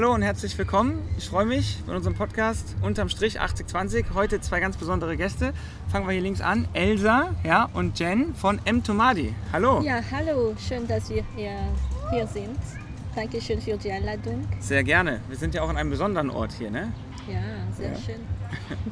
hallo 0.00 0.14
und 0.14 0.22
herzlich 0.22 0.56
willkommen. 0.56 0.98
Ich 1.18 1.28
freue 1.28 1.44
mich 1.44 1.76
von 1.84 1.94
unserem 1.94 2.16
Podcast 2.16 2.74
Unterm 2.80 3.10
Strich 3.10 3.38
8020. 3.38 4.06
Heute 4.14 4.40
zwei 4.40 4.58
ganz 4.58 4.78
besondere 4.78 5.14
Gäste. 5.14 5.52
Fangen 5.92 6.06
wir 6.06 6.12
hier 6.12 6.22
links 6.22 6.40
an. 6.40 6.66
Elsa 6.72 7.34
ja, 7.44 7.68
und 7.74 7.98
Jen 7.98 8.34
von 8.34 8.58
M. 8.64 8.82
Tomadi. 8.82 9.34
Hallo. 9.52 9.82
Ja, 9.82 10.00
hallo. 10.10 10.54
Schön, 10.58 10.88
dass 10.88 11.10
wir 11.10 11.22
hier, 11.36 11.52
hier 12.10 12.26
sind. 12.26 12.56
Dankeschön 13.14 13.60
für 13.60 13.76
die 13.76 13.92
Einladung. 13.92 14.48
Sehr 14.58 14.82
gerne. 14.82 15.20
Wir 15.28 15.36
sind 15.36 15.54
ja 15.54 15.60
auch 15.60 15.68
an 15.68 15.76
einem 15.76 15.90
besonderen 15.90 16.30
Ort 16.30 16.52
hier, 16.52 16.70
ne? 16.70 16.94
Ja, 17.28 17.42
sehr 17.76 17.92
ja. 17.92 17.98
schön. 17.98 18.20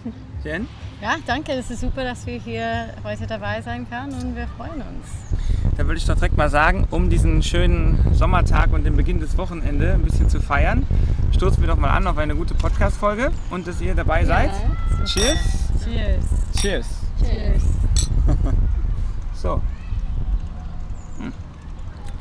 Jen? 0.45 0.69
Ja, 1.01 1.17
danke. 1.27 1.53
Es 1.53 1.71
ist 1.71 1.81
super, 1.81 2.05
dass 2.05 2.27
wir 2.27 2.39
hier 2.39 2.93
heute 3.03 3.27
dabei 3.27 3.63
sein 3.63 3.89
können 3.89 4.13
und 4.13 4.37
wir 4.37 4.47
freuen 4.47 4.83
uns. 4.83 5.68
Dann 5.79 5.87
würde 5.87 5.99
ich 5.99 6.07
doch 6.07 6.17
direkt 6.17 6.37
mal 6.37 6.51
sagen, 6.51 6.89
um 6.91 7.09
diesen 7.09 7.41
schönen 7.41 8.13
Sommertag 8.13 8.73
und 8.73 8.83
den 8.83 8.97
Beginn 8.97 9.21
des 9.21 9.39
Wochenende 9.39 9.93
ein 9.93 10.03
bisschen 10.03 10.29
zu 10.29 10.41
feiern, 10.41 10.85
stoßen 11.33 11.61
wir 11.63 11.69
doch 11.69 11.79
mal 11.79 11.91
an 11.91 12.09
auf 12.09 12.19
eine 12.19 12.35
gute 12.35 12.53
Podcast-Folge 12.55 13.31
und 13.51 13.69
dass 13.69 13.81
ihr 13.81 13.95
dabei 13.95 14.25
seid. 14.25 14.51
Ja, 14.51 15.05
Cheers! 15.05 15.39
Cheers! 15.85 16.25
Cheers! 16.61 16.87
Cheers! 17.21 17.63
so. 19.35 19.63
Hm. 21.21 21.33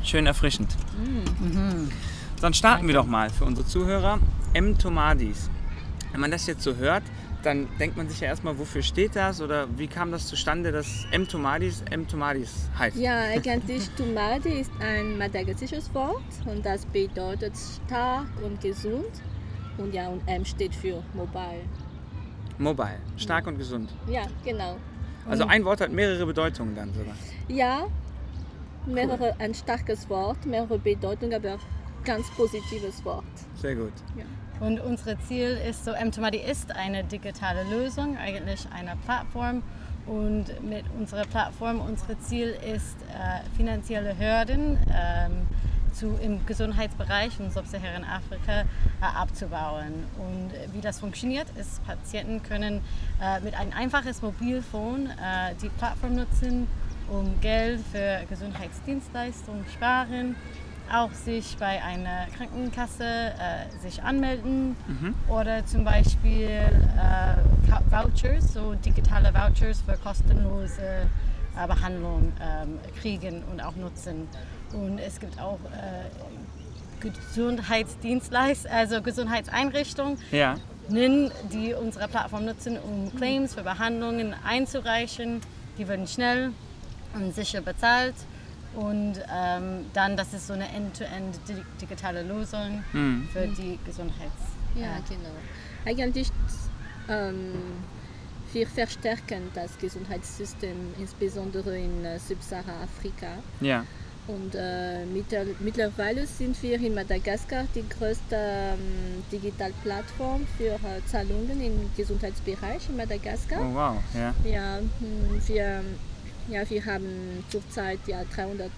Schön 0.04 0.26
erfrischend. 0.26 0.76
Mhm. 1.40 1.90
Dann 2.40 2.54
starten 2.54 2.86
wir 2.86 2.94
doch 2.94 3.06
mal 3.06 3.28
für 3.28 3.44
unsere 3.44 3.66
Zuhörer. 3.66 4.20
M. 4.54 4.78
Tomadis. 4.78 5.50
Wenn 6.12 6.20
man 6.20 6.30
das 6.30 6.46
jetzt 6.46 6.62
so 6.62 6.76
hört, 6.76 7.02
dann 7.42 7.68
denkt 7.78 7.96
man 7.96 8.08
sich 8.08 8.20
ja 8.20 8.28
erstmal, 8.28 8.58
wofür 8.58 8.82
steht 8.82 9.14
das 9.14 9.40
oder 9.40 9.68
wie 9.78 9.86
kam 9.86 10.10
das 10.10 10.26
zustande, 10.26 10.72
dass 10.72 11.06
M. 11.12 11.26
Tomadis 11.28 11.82
M. 11.90 12.06
Tomadis 12.06 12.68
heißt? 12.78 12.96
Ja, 12.96 13.20
eigentlich 13.20 13.88
Tomadi 13.90 14.60
ist 14.60 14.72
ein 14.80 15.16
madagassisches 15.18 15.92
Wort 15.94 16.22
und 16.46 16.64
das 16.64 16.84
bedeutet 16.86 17.54
stark 17.56 18.26
und 18.42 18.60
gesund 18.60 19.22
und 19.78 19.94
ja, 19.94 20.08
und 20.08 20.26
M 20.26 20.44
steht 20.44 20.74
für 20.74 21.02
mobile. 21.14 21.62
Mobile, 22.58 22.98
stark 23.16 23.46
ja. 23.46 23.52
und 23.52 23.58
gesund. 23.58 23.94
Ja, 24.08 24.22
genau. 24.44 24.76
Also 25.28 25.44
ein 25.46 25.64
Wort 25.64 25.80
hat 25.80 25.92
mehrere 25.92 26.26
Bedeutungen 26.26 26.74
dann 26.74 26.92
sogar. 26.92 27.14
Ja, 27.48 27.86
mehrere, 28.86 29.28
cool. 29.28 29.34
ein 29.38 29.54
starkes 29.54 30.08
Wort, 30.08 30.44
mehrere 30.46 30.78
Bedeutungen, 30.78 31.34
aber 31.34 31.58
ganz 32.04 32.28
positives 32.30 33.04
Wort. 33.04 33.24
Sehr 33.54 33.76
gut. 33.76 33.92
Ja. 34.16 34.24
Und 34.60 34.80
unser 34.80 35.18
Ziel 35.20 35.58
ist 35.68 35.84
so, 35.84 35.92
M2Madi 35.92 36.42
ist 36.42 36.74
eine 36.74 37.04
digitale 37.04 37.62
Lösung, 37.64 38.16
eigentlich 38.16 38.66
eine 38.74 38.96
Plattform. 39.04 39.62
Und 40.06 40.46
mit 40.62 40.84
unserer 40.98 41.24
Plattform, 41.24 41.80
unser 41.80 42.18
Ziel 42.20 42.56
ist, 42.74 42.96
äh, 43.02 43.56
finanzielle 43.56 44.18
Hürden 44.18 44.78
ähm, 44.90 45.46
zu, 45.92 46.18
im 46.22 46.44
Gesundheitsbereich 46.46 47.38
in 47.38 47.50
Sub-Saharan-Afrika 47.50 48.60
äh, 48.62 48.64
abzubauen. 49.00 50.06
Und 50.16 50.74
wie 50.74 50.80
das 50.80 51.00
funktioniert, 51.00 51.46
ist, 51.56 51.84
Patienten 51.84 52.42
können 52.42 52.80
äh, 53.22 53.40
mit 53.40 53.54
einem 53.54 53.72
einfaches 53.72 54.22
Mobilfon 54.22 55.06
äh, 55.06 55.54
die 55.62 55.68
Plattform 55.68 56.14
nutzen, 56.16 56.66
um 57.10 57.38
Geld 57.40 57.80
für 57.92 58.22
Gesundheitsdienstleistungen 58.28 59.64
sparen 59.74 60.36
auch 60.92 61.12
sich 61.12 61.56
bei 61.58 61.82
einer 61.82 62.26
Krankenkasse 62.36 63.04
äh, 63.04 63.78
sich 63.82 64.02
anmelden 64.02 64.76
mhm. 64.86 65.14
oder 65.28 65.64
zum 65.66 65.84
Beispiel 65.84 66.48
äh, 66.48 67.90
Vouchers, 67.90 68.52
so 68.52 68.74
digitale 68.74 69.32
Vouchers 69.32 69.82
für 69.82 69.96
kostenlose 69.96 71.06
äh, 71.56 71.66
Behandlung 71.66 72.32
ähm, 72.40 72.78
kriegen 73.00 73.42
und 73.50 73.60
auch 73.60 73.76
nutzen. 73.76 74.28
Und 74.72 74.98
es 74.98 75.18
gibt 75.20 75.40
auch 75.40 75.58
äh, 75.72 76.08
Gesundheitsdienstleister, 77.00 78.70
also 78.70 79.02
Gesundheitseinrichtungen, 79.02 80.18
ja. 80.30 80.56
die 80.88 81.74
unsere 81.74 82.08
Plattform 82.08 82.44
nutzen, 82.44 82.78
um 82.78 83.14
Claims 83.16 83.54
für 83.54 83.62
Behandlungen 83.62 84.34
einzureichen. 84.44 85.40
Die 85.78 85.86
werden 85.86 86.06
schnell 86.06 86.52
und 87.14 87.34
sicher 87.34 87.60
bezahlt. 87.60 88.14
Und 88.74 89.14
ähm, 89.34 89.86
dann, 89.92 90.16
das 90.16 90.34
ist 90.34 90.46
so 90.46 90.52
eine 90.52 90.68
end-to-end 90.68 91.36
-end 91.48 91.62
digitale 91.80 92.22
Lösung 92.22 92.84
mhm. 92.92 93.28
für 93.32 93.46
die 93.46 93.78
Gesundheits. 93.84 94.42
Ja, 94.74 94.98
äh, 94.98 95.02
genau. 95.08 95.34
Eigentlich 95.84 96.30
ähm, 97.08 97.52
wir 98.52 98.66
verstärken 98.66 99.50
das 99.54 99.76
Gesundheitssystem, 99.78 100.94
insbesondere 100.98 101.78
in 101.78 102.04
äh, 102.04 102.18
Subsahara-Afrika. 102.18 103.28
Ja. 103.60 103.84
Und 104.26 104.54
äh, 104.54 105.06
mittlerweile 105.60 106.26
sind 106.26 106.62
wir 106.62 106.78
in 106.80 106.94
Madagaskar 106.94 107.64
die 107.74 107.84
größte 107.88 108.36
ähm, 108.36 109.24
Digitalplattform 109.32 110.46
für 110.58 110.74
äh, 110.74 111.00
Zahlungen 111.06 111.58
im 111.62 111.90
Gesundheitsbereich 111.96 112.90
in 112.90 112.96
Madagaskar. 112.98 113.60
Oh 113.62 113.74
wow, 113.74 113.96
ja. 114.14 114.34
Ja, 114.44 114.78
hm, 114.78 115.40
wir 115.46 115.82
ja, 116.48 116.68
wir 116.68 116.84
haben 116.84 117.44
zurzeit 117.48 118.00
ja 118.06 118.22
300.000 118.22 118.70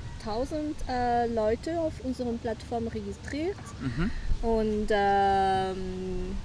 äh, 0.88 1.26
Leute 1.28 1.78
auf 1.78 1.92
unserer 2.04 2.32
Plattform 2.32 2.88
registriert 2.88 3.56
mhm. 3.80 4.10
und 4.42 4.86
ähm, 4.90 6.36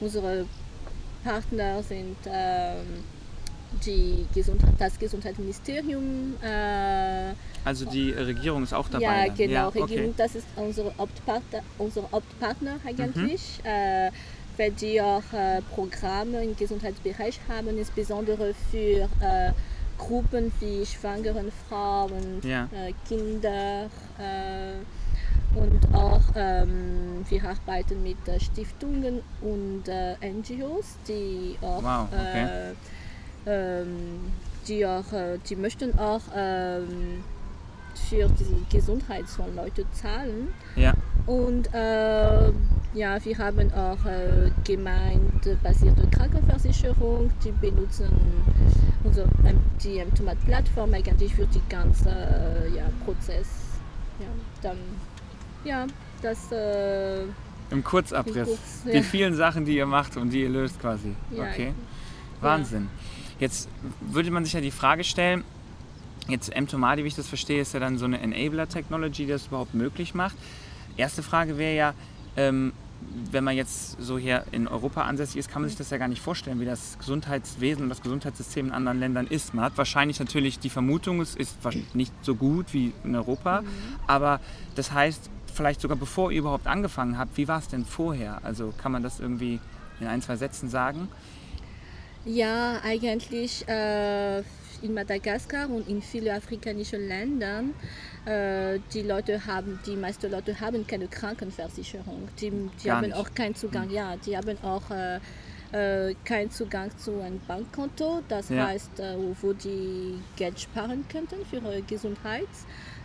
unsere 0.00 0.46
Partner 1.22 1.82
sind 1.82 2.16
ähm, 2.26 3.04
die 3.84 4.26
Gesundheit, 4.34 4.74
das 4.78 4.98
Gesundheitsministerium. 4.98 6.34
Äh, 6.42 7.32
also 7.64 7.86
die 7.86 8.10
Regierung 8.10 8.62
ist 8.62 8.72
auch 8.72 8.88
dabei. 8.88 9.26
Ja, 9.26 9.32
genau, 9.32 9.52
ja, 9.52 9.68
okay. 9.68 9.82
Regierung, 9.82 10.14
das 10.16 10.34
ist 10.34 10.46
unsere 10.56 10.96
Hauptpartner, 10.96 11.62
unser 11.78 12.02
Hauptpartner 12.12 12.78
eigentlich. 12.86 13.58
Mhm. 13.62 13.68
Äh, 13.68 14.10
weil 14.56 14.70
die 14.70 15.00
auch 15.00 15.32
äh, 15.32 15.60
Programme 15.74 16.44
im 16.44 16.56
Gesundheitsbereich 16.56 17.40
haben, 17.48 17.76
insbesondere 17.76 18.54
für 18.70 19.08
äh, 19.20 19.52
Gruppen 19.98 20.52
wie 20.60 20.84
schwangeren 20.84 21.52
Frauen, 21.68 22.40
ja. 22.42 22.68
äh, 22.72 22.92
Kinder 23.08 23.86
äh, 24.18 24.78
und 25.58 25.94
auch 25.94 26.22
ähm, 26.34 27.24
wir 27.28 27.44
arbeiten 27.44 28.02
mit 28.02 28.26
äh, 28.26 28.40
Stiftungen 28.40 29.22
und 29.40 29.84
äh, 29.86 30.16
NGOs, 30.20 30.96
die 31.06 31.56
auch, 31.60 31.82
wow, 31.82 32.08
okay. 32.10 32.72
Äh, 33.46 33.80
ähm, 33.80 34.32
die 34.66 34.84
auch, 34.86 35.12
äh, 35.12 35.38
die 35.48 35.56
möchten 35.56 35.98
auch 35.98 36.22
ähm, 36.34 37.22
für 38.08 38.28
die 38.28 38.76
Gesundheit 38.76 39.26
von 39.26 39.54
Leuten 39.54 39.86
zahlen. 39.92 40.52
Ja. 40.76 40.94
Und 41.26 41.68
ja, 42.94 43.22
wir 43.24 43.38
haben 43.38 43.72
auch 43.72 44.04
äh, 44.06 44.50
gemeindebasierte 44.64 46.06
Krankenversicherung, 46.08 47.30
die 47.44 47.52
benutzen 47.52 48.08
unsere, 49.02 49.28
die 49.82 50.02
Tomat-Plattform 50.16 50.94
eigentlich 50.94 51.34
für 51.34 51.46
die 51.46 51.62
ganze 51.68 52.08
äh, 52.08 52.76
ja, 52.76 52.84
Prozess. 53.04 53.48
Ja, 54.20 54.26
dann, 54.62 54.78
ja, 55.64 55.86
das. 56.22 56.52
Äh, 56.52 57.22
Im 57.70 57.82
Kurzabriss. 57.82 58.46
Kurz, 58.46 58.82
ja. 58.86 58.92
Die 58.92 59.02
vielen 59.02 59.34
Sachen, 59.34 59.64
die 59.64 59.76
ihr 59.76 59.86
macht 59.86 60.16
und 60.16 60.30
die 60.30 60.42
ihr 60.42 60.50
löst 60.50 60.80
quasi. 60.80 61.14
Ja, 61.30 61.44
okay. 61.44 61.74
Wahnsinn. 62.40 62.88
Jetzt 63.40 63.68
würde 64.00 64.30
man 64.30 64.44
sich 64.44 64.52
ja 64.52 64.60
die 64.60 64.70
Frage 64.70 65.02
stellen, 65.02 65.42
Jetzt 66.26 66.54
M-Tomadi, 66.54 67.04
wie 67.04 67.08
ich 67.08 67.16
das 67.16 67.28
verstehe, 67.28 67.60
ist 67.60 67.74
ja 67.74 67.80
dann 67.80 67.98
so 67.98 68.06
eine 68.06 68.18
Enabler-Technology, 68.18 69.26
die 69.26 69.32
das 69.32 69.48
überhaupt 69.48 69.74
möglich 69.74 70.14
macht. 70.14 70.36
Erste 70.96 71.22
Frage 71.22 71.58
wäre 71.58 71.76
ja, 71.76 71.94
ähm, 72.36 72.72
wenn 73.30 73.44
man 73.44 73.56
jetzt 73.56 74.00
so 74.00 74.18
hier 74.18 74.44
in 74.52 74.68
Europa 74.68 75.02
ansässig 75.02 75.36
ist, 75.36 75.50
kann 75.50 75.62
man 75.62 75.68
sich 75.68 75.78
das 75.78 75.90
ja 75.90 75.98
gar 75.98 76.08
nicht 76.08 76.22
vorstellen, 76.22 76.60
wie 76.60 76.64
das 76.64 76.98
Gesundheitswesen 76.98 77.84
und 77.84 77.88
das 77.88 78.02
Gesundheitssystem 78.02 78.66
in 78.66 78.72
anderen 78.72 79.00
Ländern 79.00 79.26
ist. 79.26 79.54
Man 79.54 79.64
hat 79.64 79.76
wahrscheinlich 79.76 80.18
natürlich 80.18 80.58
die 80.58 80.70
Vermutung, 80.70 81.20
es 81.20 81.34
ist 81.34 81.56
nicht 81.94 82.12
so 82.22 82.34
gut 82.34 82.72
wie 82.72 82.92
in 83.04 83.14
Europa, 83.14 83.62
mhm. 83.62 83.66
aber 84.06 84.40
das 84.74 84.92
heißt, 84.92 85.30
vielleicht 85.52 85.80
sogar 85.80 85.96
bevor 85.96 86.32
ihr 86.32 86.40
überhaupt 86.40 86.66
angefangen 86.66 87.18
habt, 87.18 87.36
wie 87.36 87.48
war 87.48 87.58
es 87.58 87.68
denn 87.68 87.84
vorher? 87.84 88.40
Also 88.42 88.72
kann 88.76 88.92
man 88.92 89.02
das 89.02 89.20
irgendwie 89.20 89.60
in 90.00 90.06
ein, 90.06 90.20
zwei 90.22 90.36
Sätzen 90.36 90.68
sagen? 90.68 91.08
Ja, 92.24 92.80
eigentlich 92.82 93.68
äh, 93.68 94.42
in 94.82 94.94
Madagaskar 94.94 95.68
und 95.70 95.88
in 95.88 96.02
vielen 96.02 96.34
afrikanischen 96.36 97.06
Ländern 97.08 97.74
äh, 98.26 98.78
die 98.92 99.02
Leute 99.02 99.46
haben, 99.46 99.78
die 99.86 99.96
meisten 99.96 100.30
Leute 100.30 100.58
haben 100.60 100.86
keine 100.86 101.08
Krankenversicherung. 101.08 102.28
Die, 102.40 102.52
die 102.82 102.90
haben 102.90 103.02
nicht. 103.02 103.16
auch 103.16 103.32
keinen 103.34 103.54
Zugang, 103.54 103.88
mhm. 103.88 103.94
ja, 103.94 104.16
die 104.16 104.36
haben 104.36 104.56
auch 104.62 104.90
äh, 104.90 105.20
äh, 105.72 106.14
keinen 106.24 106.50
Zugang 106.50 106.96
zu 106.96 107.20
einem 107.20 107.40
Bankkonto. 107.46 108.22
Das 108.28 108.48
ja. 108.48 108.66
heißt, 108.66 109.00
äh, 109.00 109.16
wo 109.42 109.52
die 109.52 110.20
Geld 110.36 110.60
sparen 110.60 111.04
könnten 111.08 111.44
für 111.50 111.56
ihre 111.56 111.82
Gesundheit. 111.82 112.48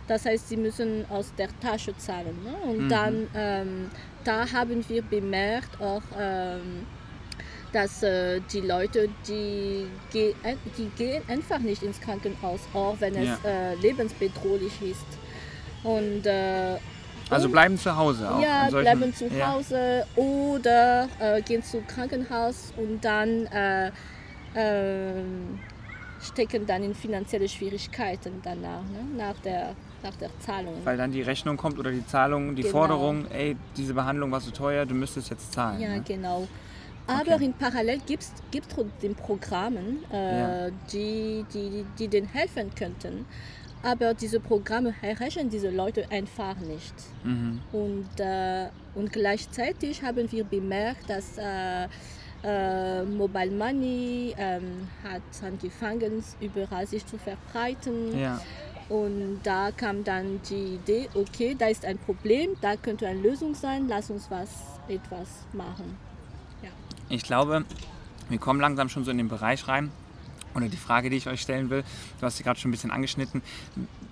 Das 0.06 0.26
heißt, 0.26 0.48
sie 0.48 0.56
müssen 0.56 1.04
aus 1.08 1.32
der 1.36 1.48
Tasche 1.60 1.96
zahlen. 1.96 2.36
Ne? 2.44 2.70
Und 2.70 2.84
mhm. 2.84 2.88
dann, 2.88 3.26
ähm, 3.34 3.90
da 4.24 4.50
haben 4.52 4.84
wir 4.88 5.02
bemerkt 5.02 5.80
auch, 5.80 6.02
ähm, 6.18 6.86
dass 7.72 8.02
äh, 8.02 8.40
die 8.52 8.60
Leute, 8.60 9.08
die, 9.26 9.86
ge 10.12 10.34
die 10.76 10.86
gehen 10.96 11.22
einfach 11.28 11.58
nicht 11.60 11.82
ins 11.82 12.00
Krankenhaus, 12.00 12.60
auch 12.74 12.96
wenn 13.00 13.14
es 13.16 13.28
ja. 13.28 13.38
äh, 13.48 13.74
lebensbedrohlich 13.76 14.72
ist. 14.82 15.06
Und, 15.84 16.26
äh, 16.26 16.76
Also 17.30 17.48
bleiben 17.48 17.78
zu 17.78 17.96
Hause 17.96 18.30
auch. 18.30 18.40
Ja, 18.42 18.68
solchen- 18.70 18.98
bleiben 18.98 19.14
zu 19.14 19.28
ja. 19.28 19.52
Hause 19.52 20.04
oder 20.16 21.08
äh, 21.20 21.40
gehen 21.42 21.62
zum 21.62 21.86
Krankenhaus 21.86 22.72
und 22.76 23.04
dann 23.04 23.46
äh, 23.46 23.90
ähm, 24.56 25.58
stecken 26.20 26.66
dann 26.66 26.82
in 26.82 26.94
finanzielle 26.94 27.48
Schwierigkeiten 27.48 28.40
danach, 28.42 28.82
ne? 28.82 29.04
nach, 29.16 29.38
der, 29.40 29.74
nach 30.02 30.14
der 30.16 30.28
Zahlung. 30.40 30.74
Weil 30.84 30.96
dann 30.96 31.12
die 31.12 31.22
Rechnung 31.22 31.56
kommt 31.56 31.78
oder 31.78 31.90
die 31.92 32.06
Zahlung, 32.06 32.54
die 32.56 32.62
Genau. 32.62 32.72
Forderung, 32.72 33.26
ey, 33.30 33.56
diese 33.76 33.94
Behandlung 33.94 34.30
war 34.32 34.40
so 34.40 34.50
teuer, 34.50 34.84
du 34.84 34.94
müsstest 34.94 35.30
jetzt 35.30 35.52
zahlen. 35.52 35.80
Ja, 35.80 35.88
ne? 35.90 36.02
genau. 36.06 36.46
Aber 37.10 37.34
Okay. 37.34 37.44
in 37.44 37.52
Parallel 37.54 37.98
gibt 38.06 38.22
es 38.22 38.32
trotzdem 38.74 39.14
Programme, 39.14 39.80
äh, 40.12 40.38
Ja. 40.38 40.70
die, 40.92 41.44
die, 41.52 41.84
die 41.98 42.08
denen 42.08 42.28
helfen 42.28 42.70
könnten. 42.74 43.26
Aber 43.82 44.12
diese 44.12 44.40
Programme 44.40 44.94
erreichen 45.00 45.48
diese 45.48 45.70
Leute 45.70 46.04
einfach 46.10 46.56
nicht. 46.60 46.94
Mhm. 47.24 47.60
Und, 47.72 48.08
äh, 48.20 48.68
und 48.94 49.10
gleichzeitig 49.12 50.02
haben 50.02 50.30
wir 50.30 50.44
bemerkt, 50.44 51.08
dass 51.08 51.38
äh, 51.38 51.88
äh, 52.44 53.02
Mobile 53.04 53.50
Money 53.50 54.34
ähm, 54.38 54.88
hat 55.02 55.22
angefangen, 55.42 56.22
überall 56.40 56.86
sich 56.86 57.04
zu 57.06 57.16
verbreiten. 57.18 58.18
Ja. 58.18 58.40
Und 58.90 59.40
da 59.44 59.70
kam 59.70 60.04
dann 60.04 60.40
die 60.50 60.74
Idee, 60.74 61.08
okay, 61.14 61.54
da 61.58 61.68
ist 61.68 61.84
ein 61.84 61.96
Problem, 61.98 62.50
da 62.60 62.76
könnte 62.76 63.06
eine 63.06 63.20
Lösung 63.20 63.54
sein, 63.54 63.86
lass 63.88 64.10
uns 64.10 64.30
was, 64.30 64.50
etwas 64.88 65.28
machen. 65.52 65.96
Ich 67.10 67.24
glaube, 67.24 67.64
wir 68.28 68.38
kommen 68.38 68.60
langsam 68.60 68.88
schon 68.88 69.04
so 69.04 69.10
in 69.10 69.18
den 69.18 69.28
Bereich 69.28 69.66
rein. 69.66 69.90
Oder 70.54 70.68
die 70.68 70.76
Frage, 70.76 71.10
die 71.10 71.16
ich 71.16 71.28
euch 71.28 71.40
stellen 71.40 71.70
will, 71.70 71.82
du 72.20 72.26
hast 72.26 72.36
sie 72.36 72.44
gerade 72.44 72.58
schon 72.58 72.70
ein 72.70 72.72
bisschen 72.72 72.90
angeschnitten. 72.90 73.42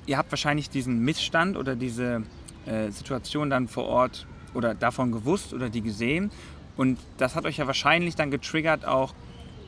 Ihr 0.07 0.19
habt 0.19 0.31
wahrscheinlich 0.33 0.69
diesen 0.69 1.05
Missstand 1.05 1.57
oder 1.57 1.77
diese 1.77 2.23
äh, 2.67 2.91
Situation 2.91 3.51
dann 3.51 3.69
vor 3.69 3.87
Ort 3.87 4.27
oder 4.55 4.75
davon 4.75 5.13
gewusst 5.13 5.53
oder 5.55 5.69
die 5.69 5.81
gesehen. 5.81 6.31
Und 6.77 6.99
das 7.19 7.37
hat 7.37 7.45
euch 7.45 7.59
ja 7.59 7.67
wahrscheinlich 7.67 8.17
dann 8.17 8.31
getriggert, 8.31 8.85
auch 8.85 9.15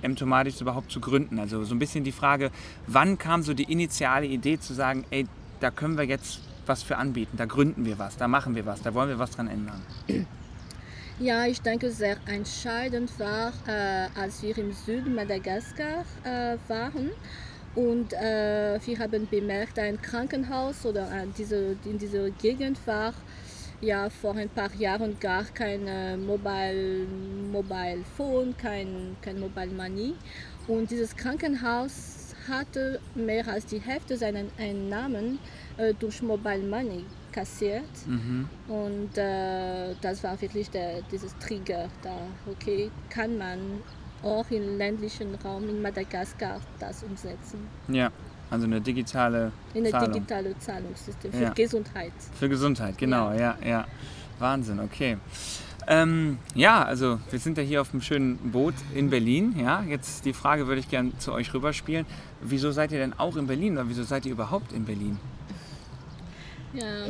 M-Tomatis 0.03 0.61
überhaupt 0.61 0.91
zu 0.91 1.01
gründen. 1.01 1.39
Also 1.39 1.65
so 1.65 1.75
ein 1.75 1.79
bisschen 1.79 2.03
die 2.03 2.13
Frage, 2.13 2.51
wann 2.87 3.19
kam 3.19 3.43
so 3.43 3.55
die 3.55 3.71
initiale 3.71 4.27
Idee 4.27 4.59
zu 4.59 4.75
sagen, 4.75 5.05
ey, 5.11 5.27
da 5.61 5.71
können 5.71 5.97
wir 5.97 6.05
jetzt 6.05 6.41
was 6.67 6.83
für 6.83 6.97
anbieten, 6.97 7.37
da 7.37 7.47
gründen 7.47 7.85
wir 7.85 7.99
was, 7.99 8.17
da 8.17 8.29
machen 8.29 8.55
wir 8.55 8.65
was, 8.65 8.83
da 8.83 8.95
wollen 8.95 9.09
wir 9.09 9.19
was 9.19 9.31
dran 9.33 9.49
ändern. 9.49 9.83
Ja, 11.23 11.45
ich 11.45 11.61
denke, 11.61 11.91
sehr 11.91 12.17
entscheidend 12.27 13.11
war, 13.19 13.53
äh, 13.67 14.09
als 14.19 14.43
wir 14.43 14.57
im 14.57 14.73
Süden 14.73 15.15
Madagaskar 15.15 16.07
äh, 16.25 16.57
waren. 16.67 17.11
Und 17.75 18.15
äh, 18.15 18.79
wir 18.83 18.99
haben 18.99 19.29
bemerkt, 19.31 19.79
ein 19.79 20.01
Krankenhaus 20.01 20.87
oder 20.87 21.03
äh, 21.13 21.27
diese, 21.37 21.77
in 21.85 21.99
dieser 21.99 22.31
Gegend 22.31 22.79
war 22.87 23.13
ja 23.83 24.09
vor 24.09 24.35
ein 24.35 24.49
paar 24.49 24.75
Jahren 24.77 25.21
gar 25.21 25.45
kein 25.45 25.87
äh, 25.87 26.17
Mobile, 26.17 27.07
Mobile 27.53 28.03
Phone, 28.17 28.57
kein, 28.57 29.15
kein 29.21 29.39
Mobile 29.41 29.73
Money. 29.73 30.15
Und 30.69 30.91
dieses 30.91 31.15
Krankenhaus 31.15 32.35
hatte 32.49 32.99
mehr 33.15 33.47
als 33.47 33.67
die 33.67 33.83
Hälfte 33.83 34.17
seiner 34.17 34.45
Einnahmen 34.59 35.39
äh, 35.77 35.93
durch 35.93 36.23
Mobile 36.23 36.63
Money 36.67 37.05
kassiert. 37.33 37.85
Mhm. 38.07 38.49
Und 38.69 39.17
äh, 39.19 39.95
das 40.01 40.23
war 40.25 40.41
wirklich 40.41 40.71
der, 40.71 41.03
dieses 41.11 41.37
Trigger 41.39 41.89
da. 42.03 42.17
Okay, 42.51 42.91
kann 43.09 43.39
man 43.39 43.59
auch 44.23 44.51
im 44.51 44.77
ländlichen 44.79 45.35
Raum 45.37 45.69
in 45.69 45.81
Madagaskar 45.83 46.61
das 46.79 47.03
umsetzen? 47.03 47.61
Ja, 47.89 48.11
also 48.51 48.67
eine 48.67 48.81
digitale 48.81 49.53
In 49.75 49.87
ein 49.87 49.91
Zahlung. 49.93 50.13
digitales 50.13 50.59
Zahlungssystem 50.59 51.33
für 51.33 51.43
Ja. 51.43 51.51
Gesundheit. 51.51 52.13
Für 52.39 52.49
Gesundheit, 52.49 52.99
genau, 52.99 53.33
ja, 53.33 53.57
ja. 53.65 53.87
Wahnsinn, 54.39 54.81
okay. 54.81 55.17
Ähm, 55.87 56.39
ja, 56.55 56.85
also 56.85 57.19
wir 57.31 57.39
sind 57.39 57.57
ja 57.59 57.65
hier 57.65 57.81
auf 57.81 57.93
einem 57.93 58.03
schönen 58.03 58.37
Boot 58.53 58.75
in 58.95 59.11
Berlin. 59.11 59.55
Ja, 59.59 59.83
jetzt 59.83 60.25
die 60.25 60.33
Frage 60.33 60.67
würde 60.67 60.81
ich 60.81 60.89
gerne 60.89 61.17
zu 61.19 61.33
euch 61.33 61.53
rüberspielen. 61.55 62.07
Wieso 62.43 62.71
seid 62.71 62.93
ihr 62.93 62.99
denn 62.99 63.19
auch 63.19 63.37
in 63.37 63.47
Berlin 63.47 63.75
oder 63.75 63.89
wieso 63.89 64.03
seid 64.05 64.27
ihr 64.27 64.33
überhaupt 64.33 64.73
in 64.73 64.85
Berlin? 64.85 65.19
Ja. 66.73 67.07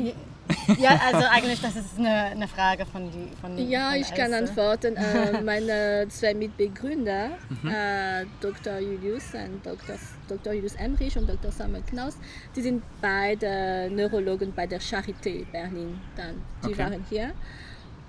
Ja, 0.79 1.01
also 1.07 1.27
eigentlich, 1.31 1.61
das 1.61 1.77
ist 1.77 1.97
eine, 1.99 2.11
eine 2.11 2.49
Frage 2.49 2.85
von 2.85 3.09
die 3.11 3.29
von 3.41 3.57
Ja, 3.71 3.91
von 3.91 4.01
ich 4.01 4.12
kann 4.15 4.33
antworten. 4.35 4.97
Äh, 5.01 5.41
meine 5.43 6.07
zwei 6.09 6.35
Mitbegründer, 6.35 7.31
Mhm. 7.62 7.71
äh, 7.71 8.25
Dr. 8.41 8.79
Julius 8.81 9.33
und 9.35 9.65
Dr. 9.65 9.95
Dr. 10.29 10.53
Julius 10.55 10.75
Emrich 10.75 11.17
und 11.17 11.29
Dr. 11.29 11.53
Samuel 11.53 11.83
Knaus, 11.83 12.17
die 12.57 12.62
sind 12.62 12.83
beide 13.01 13.89
Neurologen 13.93 14.53
bei 14.55 14.67
der 14.67 14.81
Charité 14.81 15.45
Berlin. 15.53 16.01
Dann. 16.17 16.43
Die 16.65 16.69
Okay. 16.69 16.79
waren 16.79 17.05
hier. 17.09 17.31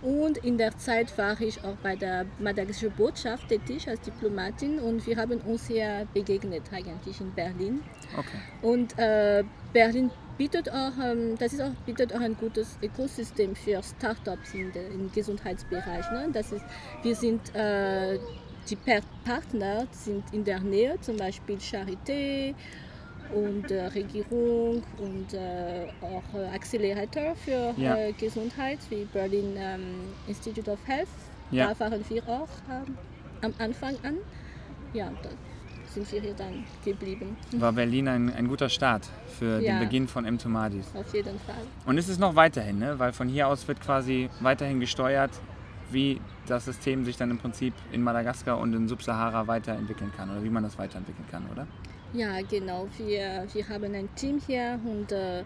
Und 0.02 0.38
in 0.38 0.58
der 0.58 0.76
Zeit 0.78 1.16
war 1.18 1.40
ich 1.40 1.64
auch 1.64 1.76
bei 1.84 1.96
der 1.96 2.26
madagaskarischen 2.40 2.98
Botschaft 2.98 3.50
tätig 3.50 3.88
als 3.88 4.02
Diplomatin 4.02 4.80
und 4.80 5.06
wir 5.06 5.18
haben 5.18 5.40
uns 5.42 5.68
hier 5.68 6.08
begegnet 6.14 6.64
eigentlich 6.72 7.22
in 7.22 7.32
Berlin. 7.34 7.84
Okay. 8.18 8.38
Und 8.62 8.98
äh, 8.98 9.44
Berlin 9.74 10.10
bietet 10.38 10.72
auch, 10.72 10.94
ähm, 11.04 11.38
das 11.38 11.54
ist 11.54 11.62
auch, 11.62 11.74
bietet 11.86 12.16
auch 12.16 12.20
ein 12.20 12.36
gutes 12.36 12.78
Ökosystem 12.82 13.56
für 13.56 13.82
Startups 13.84 14.56
im 14.56 15.12
Gesundheitsbereich. 15.14 16.10
Ne? 16.12 16.30
Das 16.34 16.52
ist, 16.52 16.66
wir 17.04 17.16
sind, 17.16 17.54
äh, 17.54 18.18
die 18.70 18.78
Partner 19.24 19.86
sind 19.92 20.24
in 20.34 20.44
der 20.44 20.60
Nähe, 20.62 21.00
zum 21.02 21.18
Beispiel 21.18 21.58
Charité 21.58 22.56
und 23.34 23.72
äh, 23.72 23.86
Regierung 23.88 24.84
und 24.98 25.34
äh, 25.34 25.88
auch 26.02 26.38
äh, 26.40 26.48
Accelerator 26.56 27.36
für 27.36 27.74
Ja. 27.78 27.96
äh, 27.98 28.12
Gesundheit 28.14 28.80
wie 28.90 29.06
Berlin 29.06 29.56
ähm, 29.58 29.82
Institute 30.28 30.70
of 30.70 30.80
Health. 30.88 31.08
Ja. 31.52 31.74
Da 31.74 31.80
waren 31.80 32.04
wir 32.10 32.24
auch 32.28 32.48
ähm, 32.70 32.98
am 33.42 33.54
Anfang 33.60 33.96
an. 34.04 34.16
Ja, 34.94 35.12
da 35.24 35.30
sind 35.94 36.10
wir 36.12 36.22
hier 36.22 36.34
dann 36.34 36.64
geblieben. 36.86 37.36
War 37.54 37.74
Berlin 37.74 38.08
ein, 38.08 38.34
ein 38.34 38.48
guter 38.48 38.70
Start 38.70 39.10
für 39.40 39.60
Ja. 39.62 39.74
den 39.74 39.80
Beginn 39.80 40.08
von 40.08 40.26
M-Tomatis. 40.26 40.86
Auf 40.96 41.14
jeden 41.14 41.40
Fall. 41.40 41.56
Und 41.86 41.98
ist 41.98 42.08
es 42.08 42.18
noch 42.18 42.36
weiterhin, 42.36 42.80
ne? 42.80 42.98
weil 43.00 43.12
von 43.14 43.28
hier 43.28 43.48
aus 43.48 43.68
wird 43.68 43.82
quasi 43.82 44.30
weiterhin 44.40 44.80
gesteuert, 44.80 45.32
wie 45.92 46.22
das 46.48 46.64
System 46.66 47.04
sich 47.04 47.18
dann 47.18 47.30
im 47.32 47.38
Prinzip 47.38 47.74
in 47.92 48.02
Madagaskar 48.02 48.58
und 48.58 48.74
in 48.74 48.88
Subsahara 48.88 49.48
weiterentwickeln 49.48 50.12
kann 50.16 50.30
oder 50.32 50.42
wie 50.44 50.50
man 50.50 50.64
das 50.64 50.78
weiterentwickeln 50.78 51.28
kann, 51.30 51.44
oder? 51.52 51.68
Ja, 52.14 52.42
genau. 52.42 52.88
Wir, 52.98 53.46
wir 53.54 53.70
haben 53.70 53.94
ein 53.96 54.10
Team 54.16 54.42
hier 54.46 54.80
und 54.84 55.12
äh, 55.12 55.44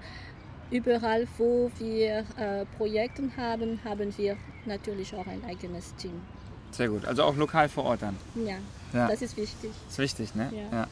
überall, 0.72 1.28
wo 1.38 1.70
wir 1.78 2.26
äh, 2.38 2.66
Projekte 2.78 3.24
haben, 3.38 3.80
haben 3.84 4.18
wir 4.18 4.36
natürlich 4.66 5.14
auch 5.14 5.28
ein 5.28 5.44
eigenes 5.48 5.96
Team. 5.96 6.22
Sehr 6.72 6.90
gut. 6.90 7.06
Also 7.06 7.24
auch 7.24 7.36
lokal 7.36 7.70
vor 7.70 7.86
Ort 7.86 8.02
dann. 8.02 8.18
Ja, 8.36 8.58
Ja. 8.94 9.08
das 9.08 9.22
ist 9.22 9.38
wichtig. 9.38 9.72
Ist 9.88 9.98
wichtig, 10.00 10.34
ne? 10.36 10.52
Ja. 10.72 10.88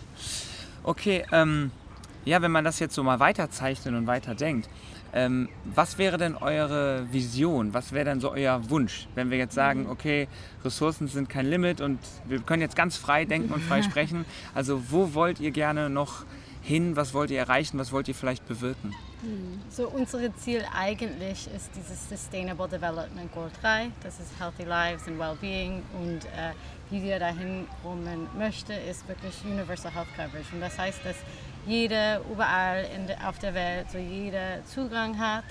Okay, 0.83 1.25
ähm, 1.31 1.71
ja, 2.25 2.41
wenn 2.41 2.51
man 2.51 2.63
das 2.63 2.79
jetzt 2.79 2.95
so 2.95 3.03
mal 3.03 3.19
weiterzeichnet 3.19 3.93
und 3.93 4.07
weiterdenkt, 4.07 4.69
ähm, 5.13 5.49
was 5.63 5.97
wäre 5.97 6.17
denn 6.17 6.35
eure 6.35 7.05
Vision? 7.11 7.73
Was 7.73 7.91
wäre 7.91 8.05
denn 8.05 8.19
so 8.19 8.31
euer 8.31 8.69
Wunsch, 8.69 9.07
wenn 9.13 9.29
wir 9.29 9.37
jetzt 9.37 9.53
sagen, 9.53 9.87
okay, 9.89 10.27
Ressourcen 10.65 11.07
sind 11.07 11.29
kein 11.29 11.45
Limit 11.45 11.81
und 11.81 11.99
wir 12.25 12.39
können 12.39 12.61
jetzt 12.61 12.75
ganz 12.75 12.97
frei 12.97 13.25
denken 13.25 13.53
und 13.53 13.61
frei 13.61 13.81
sprechen. 13.83 14.25
Also 14.55 14.81
wo 14.89 15.13
wollt 15.13 15.39
ihr 15.39 15.51
gerne 15.51 15.89
noch 15.89 16.25
hin? 16.61 16.95
Was 16.95 17.13
wollt 17.13 17.29
ihr 17.29 17.39
erreichen? 17.39 17.77
Was 17.77 17.91
wollt 17.91 18.07
ihr 18.07 18.15
vielleicht 18.15 18.47
bewirken? 18.47 18.93
So 19.69 19.87
unser 19.87 20.35
Ziel 20.35 20.65
eigentlich 20.75 21.47
ist 21.55 21.71
dieses 21.75 22.09
Sustainable 22.09 22.67
Development 22.67 23.31
Goal 23.33 23.49
3, 23.61 23.89
das 24.03 24.19
ist 24.19 24.37
Healthy 24.37 24.63
Lives 24.63 25.07
and 25.07 25.17
Wellbeing. 25.17 25.81
Und 25.93 26.25
äh, 26.25 26.51
wie 26.89 27.01
wir 27.01 27.19
dahin 27.19 27.65
kommen 27.81 28.27
möchte, 28.37 28.73
ist 28.73 29.07
wirklich 29.07 29.33
Universal 29.45 29.93
Health 29.93 30.13
Coverage. 30.15 30.53
Und 30.53 30.59
das 30.59 30.77
heißt, 30.77 31.05
dass 31.05 31.15
jeder 31.65 32.19
überall 32.29 32.85
der, 33.07 33.29
auf 33.29 33.39
der 33.39 33.53
Welt 33.53 33.89
so 33.91 33.97
jeder 33.97 34.65
Zugang 34.65 35.17
hat 35.17 35.45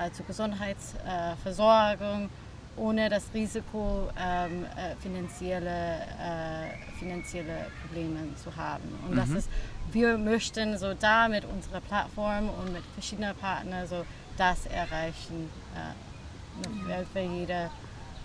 äh, 0.00 0.12
zu 0.12 0.22
Gesundheitsversorgung 0.22 2.30
ohne 2.76 3.08
das 3.08 3.24
Risiko 3.34 4.08
ähm, 4.20 4.64
äh, 4.76 4.94
finanzielle, 5.02 5.70
äh, 5.70 6.98
finanzielle 6.98 7.66
Probleme 7.82 8.18
zu 8.42 8.54
haben. 8.54 8.84
Und 9.08 9.16
das 9.16 9.30
ist, 9.30 9.48
wir 9.92 10.18
möchten 10.18 10.76
so 10.78 10.94
da 10.94 11.28
mit 11.28 11.44
unserer 11.44 11.80
Plattform 11.80 12.48
und 12.50 12.72
mit 12.72 12.82
verschiedenen 12.94 13.34
Partnern 13.36 13.86
so 13.86 14.04
das 14.36 14.66
erreichen, 14.66 15.48
äh, 15.74 16.68
eine 16.68 16.88
Welt, 16.88 17.06
wo 17.14 17.18
jeder 17.18 17.70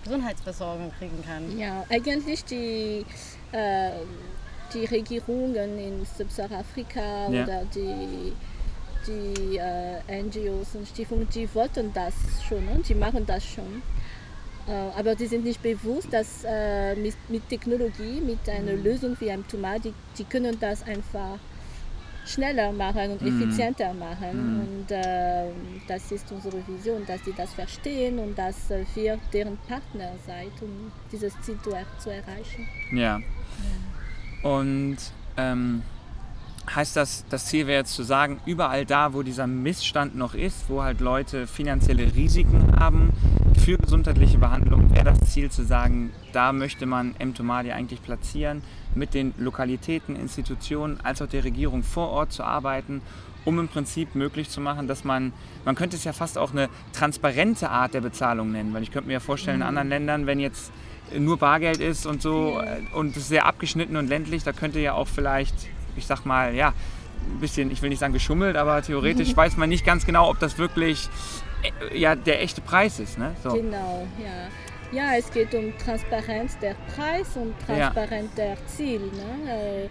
Gesundheitsversorgung 0.03 0.91
kriegen 0.97 1.23
kann. 1.25 1.57
Ja, 1.57 1.83
eigentlich 1.89 2.43
die, 2.45 3.05
äh, 3.51 3.91
die 4.73 4.85
Regierungen 4.85 5.77
in 5.77 6.05
Subsahara-Afrika 6.17 7.29
Ja. 7.29 7.43
oder 7.43 7.63
die, 7.75 8.33
die 9.07 9.57
äh, 9.57 10.21
NGOs 10.23 10.75
und 10.75 10.87
Stiftungen, 10.87 11.27
die 11.29 11.53
wollten 11.53 11.93
das 11.93 12.13
schon, 12.47 12.65
ne? 12.65 12.79
die 12.87 12.95
machen 12.95 13.25
das 13.25 13.45
schon. 13.45 13.81
Äh, 14.67 14.99
aber 14.99 15.15
die 15.15 15.25
sind 15.27 15.43
nicht 15.43 15.61
bewusst, 15.61 16.11
dass 16.11 16.43
äh, 16.45 16.95
mit, 16.95 17.15
mit 17.29 17.47
Technologie, 17.49 18.21
mit 18.21 18.47
einer 18.47 18.73
Lösung 18.73 19.15
wie 19.19 19.31
einem 19.31 19.47
Tomat, 19.47 19.85
die, 19.85 19.93
die 20.17 20.23
können 20.23 20.57
das 20.59 20.83
einfach 20.83 21.39
schneller 22.25 22.71
machen 22.71 23.11
und 23.11 23.21
mhm. 23.21 23.41
effizienter 23.41 23.93
machen. 23.93 24.33
Mhm. 24.33 24.61
Und 24.61 24.91
äh, 24.91 25.45
das 25.87 26.11
ist 26.11 26.31
unsere 26.31 26.65
Vision, 26.67 27.05
dass 27.05 27.23
sie 27.25 27.33
das 27.35 27.53
verstehen 27.53 28.19
und 28.19 28.37
dass 28.37 28.69
äh, 28.69 28.85
wir 28.93 29.17
deren 29.33 29.57
Partner 29.67 30.11
seid, 30.25 30.51
um 30.61 30.91
dieses 31.11 31.33
Ziel 31.41 31.57
zu, 31.63 31.71
er 31.71 31.85
zu 31.97 32.11
erreichen. 32.11 32.67
Ja. 32.91 33.19
ja. 33.19 34.49
Und 34.49 34.97
ähm, 35.37 35.81
heißt 36.73 36.95
das, 36.95 37.25
das 37.29 37.45
Ziel 37.45 37.67
wäre 37.67 37.79
jetzt 37.79 37.93
zu 37.93 38.03
sagen, 38.03 38.39
überall 38.45 38.85
da, 38.85 39.13
wo 39.13 39.23
dieser 39.23 39.47
Missstand 39.47 40.15
noch 40.15 40.35
ist, 40.35 40.69
wo 40.69 40.83
halt 40.83 40.99
Leute 40.99 41.47
finanzielle 41.47 42.15
Risiken 42.15 42.79
haben 42.79 43.11
für 43.59 43.77
gesundheitliche 43.77 44.37
Behandlung, 44.37 44.93
wäre 44.93 45.05
das 45.05 45.31
Ziel 45.31 45.51
zu 45.51 45.63
sagen, 45.63 46.11
da 46.33 46.53
möchte 46.53 46.85
man 46.85 47.15
Mtomadi 47.23 47.71
eigentlich 47.71 48.01
platzieren, 48.01 48.61
mit 48.95 49.13
den 49.13 49.33
Lokalitäten, 49.37 50.15
Institutionen 50.15 50.99
als 51.03 51.21
auch 51.21 51.27
der 51.27 51.43
Regierung 51.43 51.83
vor 51.83 52.09
Ort 52.09 52.31
zu 52.31 52.43
arbeiten, 52.43 53.01
um 53.45 53.59
im 53.59 53.67
Prinzip 53.67 54.15
möglich 54.15 54.49
zu 54.49 54.61
machen, 54.61 54.87
dass 54.87 55.03
man, 55.03 55.33
man 55.65 55.75
könnte 55.75 55.95
es 55.95 56.03
ja 56.03 56.13
fast 56.13 56.37
auch 56.37 56.51
eine 56.51 56.69
transparente 56.93 57.69
Art 57.69 57.93
der 57.93 58.01
Bezahlung 58.01 58.51
nennen, 58.51 58.73
weil 58.73 58.83
ich 58.83 58.91
könnte 58.91 59.07
mir 59.07 59.13
ja 59.13 59.19
vorstellen, 59.19 59.57
in 59.57 59.61
mhm. 59.61 59.67
anderen 59.67 59.89
Ländern, 59.89 60.25
wenn 60.27 60.39
jetzt 60.39 60.71
nur 61.17 61.37
Bargeld 61.37 61.79
ist 61.79 62.05
und 62.05 62.21
so 62.21 62.59
äh, 62.61 62.95
und 62.95 63.17
es 63.17 63.27
sehr 63.27 63.45
abgeschnitten 63.45 63.97
und 63.97 64.07
ländlich, 64.07 64.43
da 64.43 64.53
könnte 64.53 64.79
ja 64.79 64.93
auch 64.93 65.07
vielleicht 65.07 65.55
ich 65.95 66.05
sag 66.05 66.25
mal, 66.25 66.55
ja, 66.55 66.73
ein 67.27 67.39
bisschen, 67.39 67.71
ich 67.71 67.81
will 67.81 67.89
nicht 67.89 67.99
sagen 67.99 68.13
geschummelt, 68.13 68.57
aber 68.57 68.81
theoretisch 68.81 69.35
weiß 69.35 69.57
man 69.57 69.69
nicht 69.69 69.85
ganz 69.85 70.05
genau, 70.05 70.29
ob 70.29 70.39
das 70.39 70.57
wirklich 70.57 71.09
äh, 71.63 71.97
ja, 71.97 72.15
der 72.15 72.41
echte 72.41 72.61
Preis 72.61 72.99
ist. 72.99 73.17
Ne? 73.17 73.35
So. 73.43 73.53
Genau, 73.53 74.07
ja. 74.21 74.47
Ja, 74.91 75.15
es 75.17 75.31
geht 75.31 75.53
um 75.55 75.77
Transparenz 75.77 76.57
der 76.59 76.75
Preis 76.93 77.37
und 77.37 77.55
Transparenz 77.65 78.31
ja. 78.35 78.43
der 78.43 78.67
Ziel. 78.67 78.99
Ne? 78.99 79.49
Äh, 79.49 79.89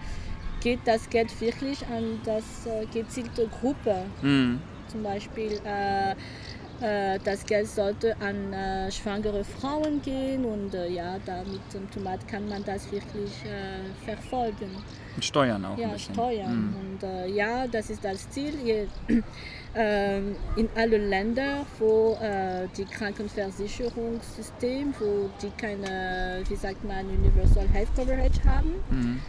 geht 0.61 0.81
das 0.85 1.09
Geld 1.09 1.41
wirklich 1.41 1.87
an 1.87 2.21
das 2.25 2.67
äh, 2.67 2.85
gezielte 2.93 3.49
Gruppe? 3.49 4.05
Mhm. 4.21 4.61
Zum 4.89 5.03
Beispiel 5.03 5.59
äh, 5.65 6.11
äh, 6.11 6.15
das 6.81 7.45
Geld 7.45 7.69
sollte 7.69 8.17
an 8.21 8.53
äh, 8.53 8.91
schwangere 8.91 9.45
Frauen 9.45 10.01
gehen 10.03 10.45
und 10.45 10.75
äh, 10.75 10.89
ja, 10.89 11.19
damit 11.27 11.61
dem 11.75 11.91
Tomat 11.91 12.27
kann 12.27 12.49
man 12.49 12.65
das 12.65 12.91
wirklich 12.91 13.31
äh, 13.45 14.05
verfolgen. 14.05 14.71
Und 15.17 15.25
steuern 15.25 15.65
auch. 15.65 15.77
Ja, 15.77 15.99
steuern. 15.99 16.71
Mhm. 16.71 16.77
Und 16.81 17.03
äh, 17.03 17.27
ja, 17.29 17.67
das 17.67 17.91
ist 17.91 18.05
das 18.05 18.31
Ziel. 18.31 18.89
Ähm, 19.73 20.35
in 20.57 20.69
allen 20.75 21.09
Ländern, 21.09 21.65
wo 21.79 22.19
äh, 22.21 22.67
die 22.77 22.85
Krankenversicherungssystem, 22.85 24.93
wo 24.99 25.31
die 25.41 25.51
keine, 25.51 26.43
wie 26.49 26.57
sagt 26.57 26.83
man, 26.83 27.07
Universal 27.07 27.69
Health 27.69 27.95
Coverage 27.95 28.43
haben. 28.45 28.75
Mhm. 28.91 29.21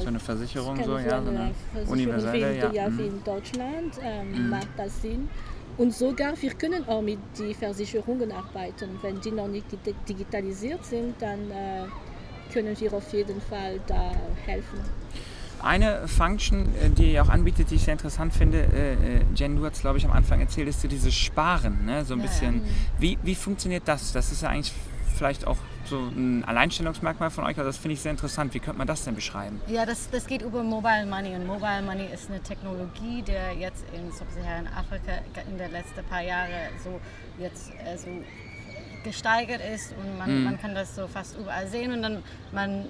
so 0.00 0.08
eine 0.08 0.18
Versicherung, 0.18 0.82
so, 0.82 0.98
ja, 0.98 1.22
so 1.22 1.28
eine 1.28 1.54
universelle, 1.86 2.58
ja. 2.58 2.72
ja, 2.72 2.88
wie 2.98 3.02
mhm. 3.02 3.18
in 3.18 3.22
Deutschland, 3.22 3.94
mhm. 4.02 4.50
macht 4.50 4.70
das 4.76 5.02
Sinn. 5.02 5.28
Und 5.78 5.94
sogar 5.94 6.40
wir 6.40 6.54
können 6.54 6.88
auch 6.88 7.02
mit 7.02 7.18
den 7.38 7.54
Versicherungen 7.54 8.32
arbeiten. 8.32 8.98
Wenn 9.02 9.20
die 9.20 9.30
noch 9.30 9.48
nicht 9.48 9.66
digitalisiert 10.08 10.84
sind, 10.84 11.20
dann 11.20 11.50
äh, 11.50 11.84
können 12.52 12.78
wir 12.78 12.94
auf 12.94 13.12
jeden 13.12 13.40
Fall 13.42 13.78
da 13.86 14.12
helfen. 14.46 14.80
Eine 15.62 16.06
Function, 16.06 16.66
äh, 16.82 16.90
die 16.90 17.12
ihr 17.12 17.22
auch 17.22 17.28
anbietet, 17.28 17.70
die 17.70 17.74
ich 17.74 17.84
sehr 17.84 17.92
interessant 17.92 18.32
finde, 18.32 18.58
äh, 18.58 18.92
äh 18.92 18.96
Jen, 19.34 19.56
du 19.56 19.64
hast 19.64 19.80
glaube 19.80 19.98
ich 19.98 20.04
am 20.04 20.12
Anfang 20.12 20.40
erzählt, 20.40 20.68
ist 20.68 20.80
so 20.80 20.88
dieses 20.88 21.14
Sparen, 21.14 21.84
ne? 21.84 22.04
so 22.04 22.14
ein 22.14 22.20
ja, 22.20 22.26
bisschen. 22.26 22.54
Ja. 22.56 22.62
Wie, 22.98 23.18
wie 23.22 23.34
funktioniert 23.34 23.82
das? 23.86 24.12
Das 24.12 24.32
ist 24.32 24.42
ja 24.42 24.48
eigentlich 24.50 24.72
vielleicht 25.14 25.46
auch 25.46 25.58
so 25.86 25.98
ein 25.98 26.44
Alleinstellungsmerkmal 26.44 27.30
von 27.30 27.44
euch. 27.44 27.58
Also 27.58 27.68
das 27.68 27.76
finde 27.76 27.94
ich 27.94 28.00
sehr 28.00 28.12
interessant. 28.12 28.54
Wie 28.54 28.60
könnte 28.60 28.78
man 28.78 28.86
das 28.86 29.04
denn 29.04 29.14
beschreiben? 29.14 29.60
Ja, 29.66 29.86
das, 29.86 30.10
das 30.10 30.26
geht 30.26 30.42
über 30.42 30.62
Mobile 30.62 31.06
Money. 31.06 31.34
Und 31.34 31.46
Mobile 31.46 31.82
Money 31.82 32.06
ist 32.12 32.30
eine 32.30 32.40
Technologie, 32.40 33.22
der 33.22 33.54
jetzt 33.54 33.84
in 33.94 34.10
Sub-Saharan 34.12 34.68
Afrika 34.68 35.12
in 35.48 35.58
den 35.58 35.70
letzten 35.72 36.04
paar 36.04 36.22
Jahren 36.22 36.50
so 36.82 37.00
jetzt 37.38 37.70
äh, 37.70 37.96
so 37.96 38.08
gesteigert 39.04 39.60
ist 39.74 39.92
und 39.92 40.18
man, 40.18 40.42
mm. 40.42 40.44
man 40.44 40.60
kann 40.60 40.74
das 40.74 40.96
so 40.96 41.06
fast 41.06 41.38
überall 41.38 41.68
sehen 41.68 41.92
und 41.92 42.02
dann 42.02 42.24
man 42.50 42.80
äh, 42.80 42.86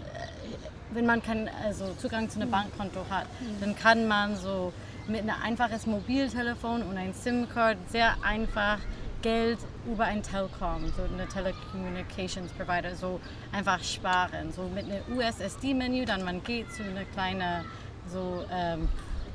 wenn 0.90 1.06
man 1.06 1.22
keinen 1.22 1.48
also 1.64 1.92
Zugang 1.94 2.28
zu 2.30 2.40
einem 2.40 2.50
Bankkonto 2.50 3.04
hat, 3.10 3.26
mhm. 3.40 3.60
dann 3.60 3.76
kann 3.76 4.06
man 4.06 4.36
so 4.36 4.72
mit 5.08 5.20
einem 5.20 5.34
einfaches 5.42 5.86
Mobiltelefon 5.86 6.82
und 6.82 6.96
ein 6.96 7.12
SIM-Card 7.12 7.76
sehr 7.88 8.14
einfach 8.22 8.78
Geld 9.22 9.58
über 9.86 10.04
ein 10.04 10.22
Telcom, 10.22 10.92
so 10.96 11.02
eine 11.02 11.26
Telecommunications 11.26 12.52
Provider, 12.52 12.94
so 12.94 13.20
einfach 13.52 13.82
sparen. 13.82 14.52
So 14.52 14.62
mit 14.62 14.84
einem 14.84 15.02
USSD-Menü, 15.16 16.04
dann 16.04 16.24
man 16.24 16.42
geht 16.42 16.72
zu 16.72 16.82
einer 16.82 17.04
kleinen, 17.04 17.64
so, 18.06 18.44
ähm, 18.50 18.88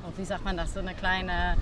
oh, 0.03 0.11
wie 0.17 0.25
sagt 0.25 0.45
man 0.45 0.57
das, 0.57 0.73
so 0.73 0.79
eine 0.79 0.93
kleine 0.93 1.57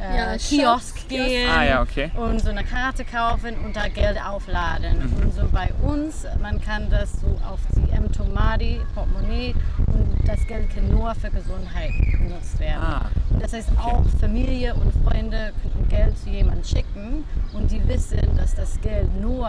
äh, 0.00 0.16
ja, 0.16 0.36
Kiosk 0.36 1.08
gehen 1.08 1.48
ah, 1.48 1.64
ja, 1.64 1.82
okay. 1.82 2.10
und 2.16 2.40
so 2.40 2.50
eine 2.50 2.64
Karte 2.64 3.04
kaufen 3.04 3.56
und 3.64 3.76
da 3.76 3.88
Geld 3.88 4.18
aufladen. 4.22 4.98
Mhm. 4.98 5.22
Und 5.22 5.34
so 5.34 5.42
bei 5.52 5.70
uns, 5.82 6.26
man 6.40 6.60
kann 6.60 6.88
das 6.90 7.20
so 7.20 7.28
auf 7.46 7.60
die 7.76 7.90
M-Tomadi 7.92 8.80
Portemonnaie 8.94 9.54
und 9.86 10.16
das 10.26 10.46
Geld 10.46 10.74
kann 10.74 10.88
nur 10.88 11.14
für 11.14 11.30
Gesundheit 11.30 11.90
genutzt 12.12 12.58
werden. 12.58 12.82
Ah, 12.82 13.10
das 13.40 13.52
heißt 13.52 13.70
okay. 13.72 13.80
auch 13.80 14.04
Familie 14.20 14.74
und 14.74 14.92
Freunde 15.04 15.52
können 15.62 15.88
Geld 15.88 16.18
zu 16.18 16.30
jemandem 16.30 16.64
schicken 16.64 17.24
und 17.52 17.70
die 17.70 17.86
wissen, 17.88 18.36
dass 18.36 18.54
das 18.54 18.80
Geld 18.80 19.08
nur 19.20 19.48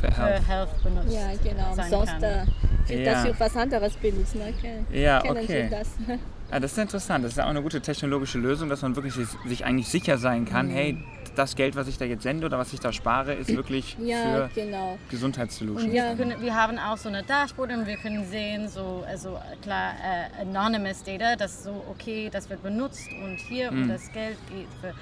für, 0.00 0.10
für 0.10 0.22
Health. 0.22 0.48
Health 0.48 0.82
benutzt 0.82 1.12
Ja, 1.12 1.32
genau. 1.42 1.74
Sein 1.74 1.90
Sonst 1.90 2.12
kann. 2.12 2.22
Äh, 2.22 2.46
wird 2.86 3.06
ja. 3.06 3.12
das 3.12 3.22
für 3.22 3.40
was 3.40 3.56
anderes 3.56 3.94
benutzt. 3.96 4.34
Ne? 4.34 4.52
Ja, 4.92 5.20
Kennen 5.20 5.38
okay. 5.38 5.64
Sie 5.64 5.70
das? 5.70 5.88
Ja, 6.52 6.60
das 6.60 6.72
ist 6.72 6.78
interessant. 6.78 7.24
Das 7.24 7.32
ist 7.32 7.38
ja 7.38 7.44
auch 7.44 7.50
eine 7.50 7.62
gute 7.62 7.80
technologische 7.80 8.38
Lösung, 8.38 8.68
dass 8.68 8.82
man 8.82 8.94
wirklich 8.94 9.14
sich 9.14 9.64
eigentlich 9.64 9.88
sicher 9.88 10.18
sein 10.18 10.44
kann, 10.44 10.66
mhm. 10.68 10.72
hey, 10.72 10.98
das 11.34 11.56
Geld, 11.56 11.76
was 11.76 11.88
ich 11.88 11.96
da 11.96 12.04
jetzt 12.04 12.24
sende 12.24 12.46
oder 12.46 12.58
was 12.58 12.74
ich 12.74 12.80
da 12.80 12.92
spare, 12.92 13.32
ist 13.32 13.48
wirklich 13.56 13.96
ja, 14.04 14.48
für 14.48 14.50
genau. 14.54 14.98
Gesundheitssolutions. 15.08 15.86
Und 15.86 15.92
wir, 15.92 16.14
können, 16.14 16.42
wir 16.42 16.54
haben 16.54 16.78
auch 16.78 16.98
so 16.98 17.08
eine 17.08 17.22
Dashboard 17.22 17.72
und 17.72 17.86
wir 17.86 17.96
können 17.96 18.26
sehen, 18.26 18.68
so 18.68 19.02
also 19.08 19.38
klar 19.62 19.94
äh, 19.94 20.42
anonymous 20.42 21.02
Data, 21.02 21.36
das 21.36 21.64
so 21.64 21.82
okay, 21.90 22.28
das 22.30 22.50
wird 22.50 22.62
benutzt 22.62 23.08
und 23.24 23.38
hier 23.38 23.72
mhm. 23.72 23.84
und 23.84 23.88
das 23.88 24.12
Geld 24.12 24.36
geht 24.50 24.68
für 24.82 24.92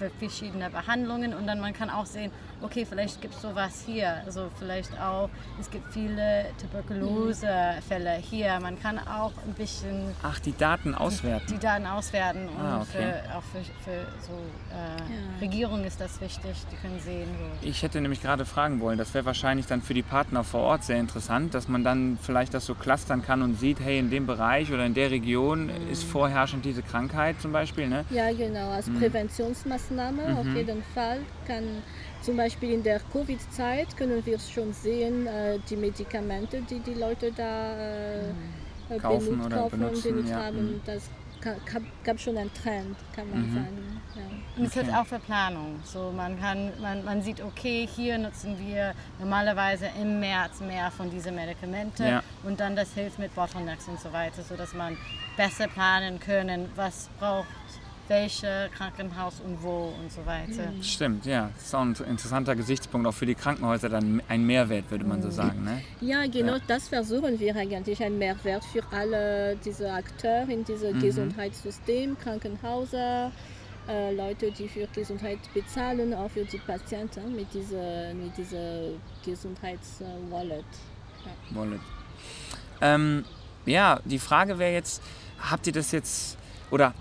für 0.00 0.10
verschiedene 0.18 0.70
Behandlungen 0.70 1.34
und 1.34 1.46
dann 1.46 1.60
man 1.60 1.74
kann 1.74 1.90
auch 1.90 2.06
sehen, 2.06 2.30
okay, 2.62 2.86
vielleicht 2.88 3.20
gibt 3.20 3.34
es 3.34 3.42
sowas 3.42 3.82
hier. 3.86 4.22
Also 4.24 4.50
vielleicht 4.58 4.92
auch, 5.00 5.28
es 5.60 5.70
gibt 5.70 5.92
viele 5.92 6.46
Tuberkulosefälle 6.60 8.14
hier. 8.16 8.58
Man 8.60 8.80
kann 8.80 8.98
auch 8.98 9.32
ein 9.46 9.54
bisschen... 9.54 10.14
Ach, 10.22 10.38
die 10.40 10.56
Daten 10.56 10.94
auswerten. 10.94 11.46
Die, 11.48 11.54
die 11.54 11.60
Daten 11.60 11.86
auswerten 11.86 12.48
und 12.48 12.64
ah, 12.64 12.80
okay. 12.80 13.12
für, 13.24 13.36
auch 13.36 13.42
für, 13.42 13.64
für 13.84 14.06
so 14.26 14.32
äh, 14.72 14.98
ja. 14.98 15.40
Regierung 15.40 15.84
ist 15.84 16.00
das 16.00 16.20
wichtig, 16.20 16.56
die 16.70 16.76
können 16.76 17.00
sehen. 17.00 17.28
So. 17.38 17.68
Ich 17.68 17.82
hätte 17.82 18.00
nämlich 18.00 18.22
gerade 18.22 18.44
fragen 18.44 18.80
wollen, 18.80 18.98
das 18.98 19.14
wäre 19.14 19.24
wahrscheinlich 19.26 19.66
dann 19.66 19.82
für 19.82 19.94
die 19.94 20.02
Partner 20.02 20.44
vor 20.44 20.60
Ort 20.60 20.84
sehr 20.84 20.98
interessant, 20.98 21.54
dass 21.54 21.68
man 21.68 21.84
dann 21.84 22.18
vielleicht 22.20 22.54
das 22.54 22.66
so 22.66 22.74
clustern 22.74 23.22
kann 23.22 23.42
und 23.42 23.58
sieht, 23.58 23.80
hey, 23.80 23.98
in 23.98 24.10
dem 24.10 24.26
Bereich 24.26 24.72
oder 24.72 24.84
in 24.84 24.94
der 24.94 25.10
Region 25.10 25.66
mhm. 25.66 25.90
ist 25.90 26.04
vorherrschend 26.04 26.64
diese 26.64 26.82
Krankheit 26.82 27.40
zum 27.40 27.52
Beispiel. 27.52 27.88
Ne? 27.88 28.04
Ja, 28.10 28.32
genau, 28.32 28.70
als 28.70 28.86
mhm. 28.86 28.98
Präventionsmaßnahme 28.98 29.90
Maßnahme. 29.90 30.28
Mhm. 30.28 30.38
Auf 30.38 30.56
jeden 30.56 30.82
Fall 30.94 31.18
kann 31.46 31.64
zum 32.22 32.36
Beispiel 32.36 32.72
in 32.72 32.82
der 32.82 33.00
Covid-Zeit 33.12 33.96
können 33.96 34.24
wir 34.24 34.38
schon 34.38 34.72
sehen, 34.72 35.26
äh, 35.26 35.58
die 35.68 35.76
Medikamente, 35.76 36.62
die 36.62 36.80
die 36.80 36.94
Leute 36.94 37.32
da 37.32 37.76
äh, 37.76 38.32
mhm. 38.88 38.98
kaufen, 38.98 39.38
benut, 39.38 39.52
kaufen 39.52 39.78
benutzen, 39.78 40.08
und 40.08 40.14
benutzt 40.14 40.30
ja. 40.30 40.44
haben. 40.44 40.72
Mhm. 40.72 40.80
Das 40.84 41.10
gab, 41.40 41.82
gab 42.04 42.20
schon 42.20 42.36
einen 42.36 42.52
Trend, 42.52 42.96
kann 43.14 43.30
man 43.30 43.48
mhm. 43.48 43.54
sagen. 43.54 44.00
Ja. 44.14 44.22
Und 44.56 44.64
es 44.66 44.76
okay. 44.76 44.86
ist 44.86 44.94
auch 44.94 45.06
für 45.06 45.18
Planung. 45.18 45.80
So, 45.84 46.12
man, 46.14 46.38
kann, 46.38 46.72
man, 46.80 47.04
man 47.04 47.22
sieht, 47.22 47.42
okay, 47.42 47.88
hier 47.94 48.18
nutzen 48.18 48.58
wir 48.58 48.94
normalerweise 49.18 49.88
im 50.00 50.20
März 50.20 50.60
mehr 50.60 50.90
von 50.90 51.10
diesen 51.10 51.34
Medikamenten 51.34 52.06
ja. 52.06 52.22
und 52.42 52.60
dann 52.60 52.76
das 52.76 52.92
hilft 52.94 53.18
mit 53.18 53.34
Bottlenecks 53.34 53.88
und 53.88 54.00
so 54.00 54.12
weiter, 54.12 54.42
sodass 54.42 54.74
man 54.74 54.96
besser 55.36 55.68
planen 55.68 56.20
können, 56.20 56.68
was 56.76 57.08
braucht 57.18 57.46
welche 58.10 58.68
Krankenhaus 58.76 59.40
und 59.40 59.62
wo 59.62 59.94
und 60.02 60.12
so 60.12 60.26
weiter. 60.26 60.72
Mhm. 60.72 60.82
Stimmt, 60.82 61.26
ja. 61.26 61.48
Das 61.54 61.66
ist 61.66 61.74
auch 61.74 61.82
ein 61.82 61.94
interessanter 62.08 62.56
Gesichtspunkt, 62.56 63.06
auch 63.06 63.14
für 63.14 63.24
die 63.24 63.36
Krankenhäuser 63.36 63.88
dann 63.88 64.20
ein 64.28 64.44
Mehrwert, 64.44 64.90
würde 64.90 65.04
man 65.04 65.22
so 65.22 65.28
mhm. 65.28 65.32
sagen. 65.32 65.64
Ne? 65.64 65.82
Ja, 66.00 66.26
genau, 66.26 66.54
ja. 66.54 66.62
das 66.66 66.88
versuchen 66.88 67.38
wir 67.38 67.54
eigentlich, 67.54 68.02
ein 68.02 68.18
Mehrwert 68.18 68.64
für 68.64 68.82
alle 68.90 69.56
diese 69.64 69.92
Akteure 69.92 70.48
in 70.48 70.64
diesem 70.64 70.96
mhm. 70.96 71.00
Gesundheitssystem, 71.00 72.18
Krankenhäuser, 72.18 73.30
äh, 73.88 74.12
Leute, 74.12 74.50
die 74.50 74.68
für 74.68 74.88
Gesundheit 74.88 75.38
bezahlen, 75.54 76.12
auch 76.12 76.30
für 76.30 76.44
die 76.44 76.58
Patienten 76.58 77.36
mit 77.36 77.54
dieser, 77.54 78.12
mit 78.12 78.36
dieser 78.36 78.90
Gesundheitswallet. 79.24 80.64
Ja. 81.24 81.56
Wallet. 81.56 81.80
Ähm, 82.80 83.24
ja, 83.66 84.00
die 84.04 84.18
Frage 84.18 84.58
wäre 84.58 84.72
jetzt, 84.72 85.00
habt 85.48 85.68
ihr 85.68 85.72
das 85.72 85.92
jetzt, 85.92 86.36
oder 86.72 86.92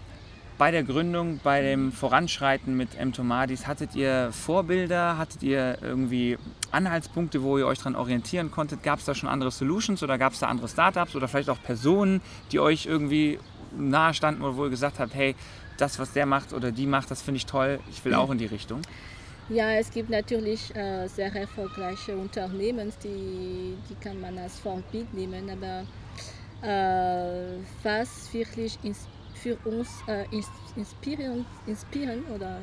bei 0.60 0.72
der 0.72 0.84
Gründung, 0.84 1.40
bei 1.42 1.62
dem 1.62 1.94
Voranschreiten 1.94 2.76
mit 2.76 2.94
M-Tomadis, 3.00 3.66
hattet 3.66 3.96
ihr 3.96 4.30
Vorbilder, 4.34 5.18
hattet 5.18 5.42
ihr 5.42 5.78
irgendwie 5.82 6.38
Anhaltspunkte, 6.72 7.42
wo 7.42 7.58
ihr 7.58 7.66
euch 7.66 7.78
daran 7.78 7.96
orientieren 7.96 8.52
konntet? 8.52 8.84
Gab 8.84 9.00
es 9.00 9.06
da 9.06 9.16
schon 9.16 9.30
andere 9.30 9.52
Solutions 9.52 10.04
oder 10.04 10.18
gab 10.18 10.34
es 10.34 10.40
da 10.40 10.48
andere 10.48 10.68
Startups 10.68 11.16
oder 11.16 11.30
vielleicht 11.30 11.50
auch 11.50 11.64
Personen, 11.64 12.22
die 12.52 12.60
euch 12.60 12.86
irgendwie 12.86 13.40
nahe 13.78 14.14
standen 14.14 14.42
oder 14.42 14.58
wo 14.58 14.66
ihr 14.66 14.70
gesagt 14.70 15.00
habt, 15.00 15.16
hey, 15.16 15.34
das, 15.78 15.98
was 15.98 16.12
der 16.12 16.26
macht 16.26 16.52
oder 16.52 16.74
die 16.74 16.88
macht, 16.88 17.10
das 17.10 17.22
finde 17.22 17.38
ich 17.38 17.46
toll, 17.46 17.80
ich 17.90 18.04
will 18.04 18.14
auch 18.14 18.30
in 18.30 18.38
die 18.38 18.46
Richtung? 18.46 18.82
Ja, 19.48 19.72
es 19.72 19.90
gibt 19.90 20.10
natürlich 20.10 20.76
äh, 20.76 21.08
sehr 21.08 21.34
erfolgreiche 21.34 22.18
Unternehmen, 22.18 22.92
die, 23.02 23.78
die 23.90 23.96
kann 24.04 24.20
man 24.20 24.38
als 24.38 24.60
Vorbild 24.60 25.14
nehmen, 25.14 25.50
aber 25.50 25.86
äh, 26.68 27.56
was 27.82 28.34
wirklich 28.34 28.78
für 29.42 29.58
uns 29.66 29.90
äh, 30.08 30.26
inspirieren, 30.76 31.46
inspirieren 31.66 32.24
oder 32.36 32.60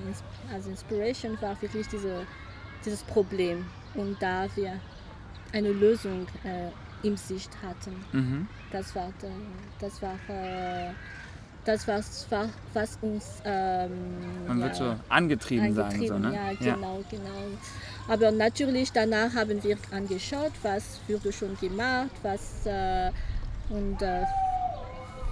als 0.53 0.67
Inspiration 0.67 1.37
war 1.41 1.61
wirklich 1.61 1.87
diese, 1.89 2.27
dieses 2.85 3.03
Problem 3.03 3.65
und 3.95 4.21
da 4.21 4.47
wir 4.55 4.79
eine 5.53 5.71
Lösung 5.71 6.27
äh, 6.45 6.71
im 7.07 7.17
Sicht 7.17 7.51
hatten. 7.63 8.05
Mhm. 8.13 8.49
Das 8.71 8.95
war, 8.95 9.13
das 9.81 10.03
war 10.03 10.15
äh, 10.29 10.93
das 11.67 11.87
was, 11.89 12.27
was 12.73 12.99
uns 13.03 13.43
ähm, 13.45 13.91
man 14.47 14.59
ja, 14.59 14.65
wird 14.67 14.77
so 14.77 14.97
angetrieben, 15.09 15.65
angetrieben 15.67 15.75
sagen 15.75 16.07
so, 16.07 16.19
ne? 16.19 16.35
ja 16.35 16.53
genau 16.75 16.99
ja. 16.99 17.05
genau 17.11 17.59
aber 18.09 18.31
natürlich 18.31 18.93
danach 18.93 19.35
haben 19.35 19.63
wir 19.63 19.77
angeschaut 19.91 20.53
was 20.63 21.01
wurde 21.09 21.33
schon 21.33 21.57
gemacht 21.59 22.13
was 22.23 22.67
äh, 22.67 23.11
und 23.69 24.01
äh, 24.01 24.23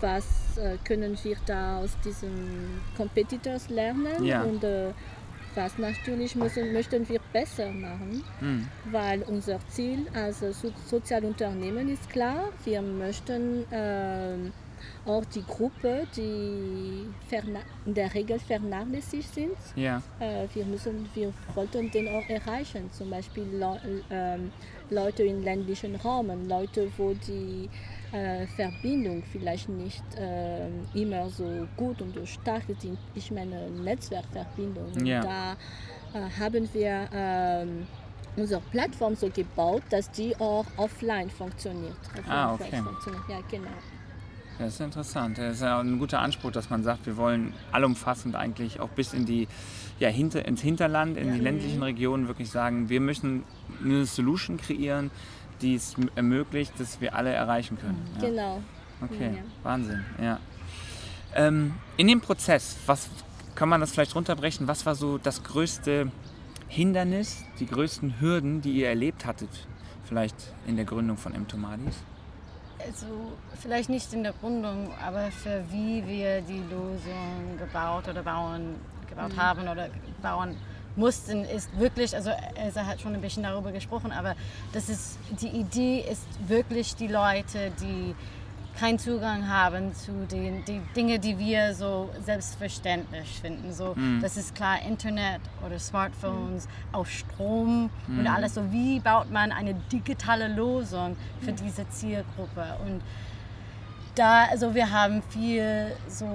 was 0.00 0.24
äh, 0.24 0.43
können 0.84 1.16
wir 1.22 1.36
da 1.46 1.78
aus 1.78 1.96
diesen 2.04 2.80
Competitors 2.96 3.68
lernen 3.68 4.24
ja. 4.24 4.42
und 4.42 4.62
äh, 4.64 4.90
was 5.54 5.78
natürlich 5.78 6.34
müssen, 6.34 6.72
möchten 6.72 7.08
wir 7.08 7.20
besser 7.32 7.70
machen, 7.70 8.24
mhm. 8.40 8.68
weil 8.90 9.22
unser 9.22 9.58
Ziel 9.68 10.06
als 10.12 10.40
so 10.40 10.72
Sozialunternehmen 10.86 11.88
ist 11.88 12.10
klar, 12.10 12.50
wir 12.64 12.82
möchten 12.82 13.64
ähm, 13.70 14.52
auch 15.06 15.24
die 15.26 15.42
Gruppe, 15.42 16.06
die 16.16 17.06
in 17.86 17.94
der 17.94 18.12
Regel 18.14 18.38
vernachlässigt 18.38 19.34
sind. 19.34 19.56
Ja. 19.76 20.02
Äh, 20.18 20.46
wir, 20.54 20.64
müssen, 20.64 21.08
wir 21.14 21.32
wollten 21.54 21.90
den 21.90 22.08
auch 22.08 22.28
erreichen, 22.28 22.90
zum 22.92 23.10
Beispiel 23.10 23.44
Le 23.44 23.80
äh, 24.10 24.38
Leute 24.92 25.22
in 25.22 25.42
ländlichen 25.42 25.96
Räumen, 25.96 26.48
Leute, 26.48 26.90
wo 26.96 27.14
die 27.14 27.68
äh, 28.14 28.46
Verbindung 28.46 29.22
vielleicht 29.32 29.68
nicht 29.68 30.04
äh, 30.16 30.68
immer 30.94 31.28
so 31.28 31.66
gut 31.76 32.00
und 32.00 32.14
so 32.14 32.24
stark 32.24 32.62
sind. 32.78 32.98
Ich 33.14 33.30
meine 33.30 33.68
Netzwerkverbindung. 33.70 35.04
Ja. 35.04 35.20
Da 35.20 35.52
äh, 36.14 36.30
haben 36.38 36.68
wir 36.72 37.08
ähm, 37.12 37.86
unsere 38.36 38.60
Plattform 38.70 39.16
so 39.16 39.28
gebaut, 39.28 39.82
dass 39.90 40.10
die 40.10 40.36
auch 40.36 40.66
offline 40.76 41.28
funktioniert. 41.28 41.96
ah, 42.28 42.54
okay. 42.54 42.82
Funktioniert. 42.82 43.24
Ja, 43.28 43.38
genau. 43.50 43.68
Das 44.58 44.74
ist 44.74 44.80
interessant. 44.80 45.38
Das 45.38 45.56
ist 45.56 45.62
ja 45.62 45.80
ein 45.80 45.98
guter 45.98 46.20
Anspruch, 46.20 46.52
dass 46.52 46.70
man 46.70 46.84
sagt, 46.84 47.06
wir 47.06 47.16
wollen 47.16 47.52
allumfassend 47.72 48.36
eigentlich 48.36 48.78
auch 48.78 48.90
bis 48.90 49.12
in 49.12 49.26
die, 49.26 49.48
ja, 49.98 50.08
hinter, 50.08 50.46
ins 50.46 50.62
Hinterland, 50.62 51.16
in 51.16 51.28
ja. 51.28 51.34
die 51.34 51.40
ländlichen 51.40 51.82
Regionen 51.82 52.28
wirklich 52.28 52.50
sagen, 52.50 52.88
wir 52.88 53.00
müssen 53.00 53.42
eine 53.82 54.06
Solution 54.06 54.56
kreieren, 54.56 55.10
die 55.60 55.74
es 55.74 55.94
ermöglicht, 56.14 56.78
dass 56.78 57.00
wir 57.00 57.14
alle 57.14 57.32
erreichen 57.32 57.78
können. 57.78 58.06
Ja. 58.16 58.28
Genau. 58.28 58.62
Okay, 59.02 59.32
ja. 59.36 59.42
Wahnsinn, 59.62 60.04
ja. 60.20 60.38
Ähm, 61.34 61.74
in 61.96 62.06
dem 62.06 62.20
Prozess, 62.20 62.76
was 62.86 63.08
kann 63.54 63.68
man 63.68 63.80
das 63.80 63.92
vielleicht 63.92 64.14
runterbrechen? 64.14 64.68
Was 64.68 64.86
war 64.86 64.94
so 64.94 65.18
das 65.18 65.42
größte 65.42 66.10
Hindernis, 66.68 67.44
die 67.60 67.66
größten 67.66 68.20
Hürden, 68.20 68.60
die 68.60 68.72
ihr 68.72 68.88
erlebt 68.88 69.26
hattet, 69.26 69.50
vielleicht 70.04 70.36
in 70.66 70.76
der 70.76 70.84
Gründung 70.84 71.16
von 71.16 71.34
M-Tomadis? 71.34 71.96
Also 72.84 73.06
vielleicht 73.60 73.88
nicht 73.88 74.12
in 74.12 74.22
der 74.22 74.32
Gründung, 74.32 74.90
aber 75.02 75.30
für 75.30 75.64
wie 75.70 76.06
wir 76.06 76.40
die 76.42 76.62
Lösung 76.70 77.56
gebaut 77.58 78.08
oder 78.08 78.22
bauen, 78.22 78.74
gebaut 79.08 79.32
mhm. 79.32 79.40
haben 79.40 79.68
oder 79.68 79.88
bauen 80.20 80.56
mussten, 80.96 81.44
ist 81.44 81.76
wirklich, 81.78 82.14
also 82.14 82.30
Elsa 82.54 82.86
hat 82.86 83.00
schon 83.00 83.14
ein 83.14 83.20
bisschen 83.20 83.42
darüber 83.42 83.72
gesprochen, 83.72 84.12
aber 84.12 84.34
das 84.72 84.88
ist, 84.88 85.18
die 85.40 85.48
Idee 85.48 86.04
ist 86.10 86.26
wirklich 86.46 86.94
die 86.96 87.08
Leute, 87.08 87.72
die 87.80 88.14
keinen 88.78 88.98
Zugang 88.98 89.48
haben 89.48 89.94
zu 89.94 90.26
den 90.30 90.64
die 90.64 90.80
Dinge, 90.96 91.18
die 91.18 91.38
wir 91.38 91.74
so 91.74 92.10
selbstverständlich 92.24 93.40
finden. 93.40 93.72
So, 93.72 93.94
mm. 93.94 94.20
das 94.20 94.36
ist 94.36 94.54
klar 94.54 94.82
Internet 94.82 95.40
oder 95.64 95.78
Smartphones, 95.78 96.66
mm. 96.66 96.94
auch 96.94 97.06
Strom 97.06 97.90
mm. 98.08 98.18
und 98.18 98.26
alles. 98.26 98.54
So, 98.54 98.72
wie 98.72 98.98
baut 98.98 99.30
man 99.30 99.52
eine 99.52 99.74
digitale 99.92 100.48
Lösung 100.48 101.16
für 101.40 101.52
diese 101.52 101.88
Zielgruppe? 101.88 102.76
Und 102.84 103.00
da, 104.14 104.44
also 104.44 104.74
wir 104.74 104.90
haben 104.90 105.22
viel, 105.30 105.92
so 106.08 106.26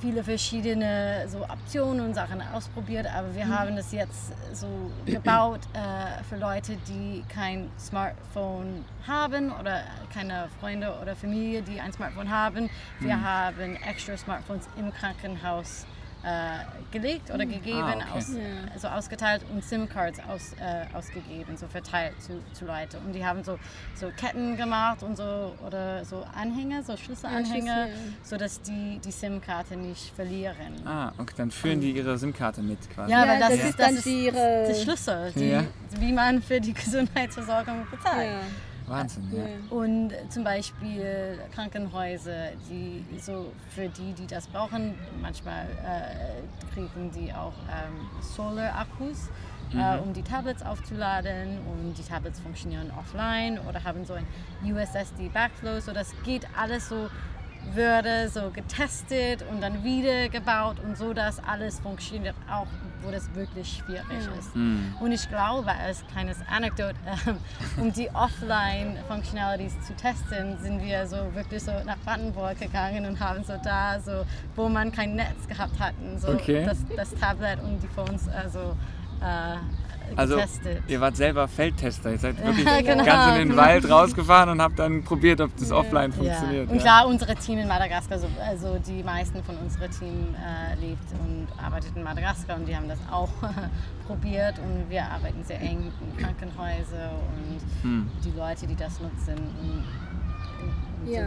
viele 0.00 0.22
verschiedene 0.22 1.26
so 1.28 1.42
Optionen 1.44 2.06
und 2.06 2.14
Sachen 2.14 2.40
ausprobiert, 2.54 3.06
aber 3.06 3.34
wir 3.34 3.46
mhm. 3.46 3.58
haben 3.58 3.76
das 3.76 3.92
jetzt 3.92 4.32
so 4.52 4.68
gebaut 5.04 5.60
äh, 5.72 6.22
für 6.24 6.36
Leute, 6.36 6.76
die 6.88 7.24
kein 7.28 7.68
Smartphone 7.78 8.84
haben 9.06 9.52
oder 9.52 9.82
keine 10.12 10.48
Freunde 10.60 10.94
oder 11.02 11.16
Familie, 11.16 11.62
die 11.62 11.80
ein 11.80 11.92
Smartphone 11.92 12.30
haben. 12.30 12.70
Wir 13.00 13.16
mhm. 13.16 13.24
haben 13.24 13.76
extra 13.76 14.16
Smartphones 14.16 14.68
im 14.76 14.92
Krankenhaus 14.92 15.86
gelegt 16.90 17.30
oder 17.30 17.44
hm. 17.44 17.50
gegeben, 17.52 17.82
ah, 17.82 17.96
okay. 17.98 18.18
aus, 18.18 18.34
ja. 18.34 18.72
also 18.72 18.88
ausgeteilt 18.88 19.42
und 19.52 19.62
SIM-Cards 19.62 20.20
aus, 20.28 20.54
äh, 20.54 20.96
ausgegeben, 20.96 21.56
so 21.56 21.66
verteilt 21.66 22.14
zu, 22.20 22.40
zu 22.52 22.64
Leuten. 22.64 22.96
Und 23.06 23.12
die 23.12 23.24
haben 23.24 23.44
so, 23.44 23.58
so 23.94 24.08
Ketten 24.16 24.56
gemacht 24.56 25.02
und 25.02 25.16
so 25.16 25.54
oder 25.64 26.04
so 26.04 26.24
Anhänger, 26.34 26.82
so 26.82 26.96
Schlüsselanhänger, 26.96 27.88
ja, 27.88 27.94
sodass 28.22 28.60
die 28.62 29.00
die 29.04 29.10
SIM-Karte 29.10 29.76
nicht 29.76 30.14
verlieren. 30.14 30.84
Ah, 30.84 31.12
okay, 31.18 31.34
dann 31.36 31.50
führen 31.50 31.80
die 31.80 31.92
ihre 31.92 32.18
SIM-Karte 32.18 32.62
mit 32.62 32.78
quasi. 32.90 33.12
Ja, 33.12 33.22
aber 33.22 33.38
das, 33.38 33.54
ist, 33.54 33.78
das 33.78 33.92
ist 33.92 34.06
ihre... 34.06 34.66
die 34.68 34.82
Schlüssel, 34.82 35.32
die, 35.34 35.60
wie 36.00 36.12
man 36.12 36.42
für 36.42 36.60
die 36.60 36.72
Gesundheitsversorgung 36.74 37.86
bezahlt. 37.90 38.30
Wahnsinn, 38.86 39.24
ja. 39.32 39.76
Und 39.76 40.12
zum 40.28 40.44
Beispiel 40.44 41.38
Krankenhäuser, 41.54 42.50
die 42.70 43.04
so 43.18 43.52
für 43.70 43.88
die, 43.88 44.12
die 44.12 44.26
das 44.26 44.46
brauchen, 44.46 44.94
manchmal 45.20 45.66
äh, 45.84 46.72
kriegen 46.72 47.10
die 47.10 47.32
auch 47.32 47.54
ähm, 47.68 48.22
Solar-Akkus, 48.22 49.28
äh, 49.72 49.76
mhm. 49.76 49.80
äh, 49.80 49.98
um 49.98 50.12
die 50.12 50.22
Tablets 50.22 50.62
aufzuladen 50.62 51.58
und 51.66 51.94
die 51.98 52.02
Tablets 52.02 52.38
funktionieren 52.40 52.92
offline 52.98 53.58
oder 53.68 53.82
haben 53.82 54.04
so 54.04 54.14
ein 54.14 54.26
USSD 54.64 55.28
Backflow, 55.28 55.80
so 55.80 55.92
das 55.92 56.12
geht 56.24 56.46
alles 56.56 56.88
so 56.88 57.08
würde 57.74 58.28
so 58.28 58.50
getestet 58.50 59.44
und 59.50 59.60
dann 59.60 59.84
wieder 59.84 60.28
gebaut 60.28 60.76
und 60.84 60.96
so, 60.96 61.12
dass 61.12 61.42
alles 61.44 61.80
funktioniert, 61.80 62.34
auch 62.50 62.66
wo 63.02 63.10
das 63.10 63.32
wirklich 63.34 63.82
schwierig 63.84 64.04
ja. 64.10 64.38
ist. 64.38 64.54
Mhm. 64.54 64.94
Und 65.00 65.12
ich 65.12 65.28
glaube, 65.28 65.70
als 65.70 66.04
kleines 66.08 66.38
Anekdote, 66.48 66.96
äh, 67.04 67.80
um 67.80 67.92
die 67.92 68.10
Offline-Functionalities 68.10 69.80
zu 69.86 69.94
testen, 69.94 70.58
sind 70.58 70.82
wir 70.82 71.06
so 71.06 71.16
wirklich 71.34 71.62
so 71.62 71.72
nach 71.84 71.98
Brandenburg 72.04 72.58
gegangen 72.58 73.06
und 73.06 73.20
haben 73.20 73.44
so 73.44 73.54
da, 73.62 74.00
so, 74.00 74.24
wo 74.54 74.68
man 74.68 74.92
kein 74.92 75.14
Netz 75.14 75.46
gehabt 75.48 75.78
hatten, 75.78 76.18
so 76.18 76.28
okay. 76.28 76.64
das, 76.64 76.78
das 76.96 77.14
Tablet 77.14 77.60
und 77.60 77.80
die 77.82 77.88
Phones, 77.88 78.28
also 78.28 78.76
äh, 79.20 79.56
also, 80.14 80.36
getestet. 80.36 80.82
Ihr 80.88 81.00
wart 81.00 81.16
selber 81.16 81.48
Feldtester. 81.48 82.12
Ihr 82.12 82.18
seid 82.18 82.44
wirklich 82.44 82.64
genau. 82.84 83.04
ganz 83.04 83.40
in 83.40 83.48
den 83.48 83.56
Wald 83.56 83.88
rausgefahren 83.88 84.50
und 84.50 84.62
habt 84.62 84.78
dann 84.78 85.02
probiert, 85.02 85.40
ob 85.40 85.56
das 85.56 85.72
offline 85.72 86.10
ja. 86.10 86.16
funktioniert. 86.16 86.70
Und 86.70 86.78
klar, 86.78 87.06
unsere 87.06 87.34
Team 87.34 87.58
in 87.58 87.68
Madagaskar, 87.68 88.18
also 88.46 88.78
die 88.86 89.02
meisten 89.02 89.42
von 89.42 89.56
unserem 89.56 89.90
Team 89.90 90.34
äh, 90.34 90.74
lebt 90.80 91.12
und 91.20 91.48
arbeitet 91.62 91.96
in 91.96 92.02
Madagaskar 92.02 92.56
und 92.56 92.66
die 92.66 92.76
haben 92.76 92.88
das 92.88 92.98
auch 93.10 93.30
probiert 94.06 94.58
und 94.58 94.88
wir 94.88 95.04
arbeiten 95.04 95.42
sehr 95.44 95.60
eng 95.60 95.92
mit 96.00 96.18
Krankenhäusern 96.18 97.10
und 97.36 97.82
hm. 97.82 98.10
die 98.24 98.38
Leute, 98.38 98.66
die 98.66 98.76
das 98.76 99.00
nutzen. 99.00 99.36
Und, 99.36 99.84
ja, 101.06 101.26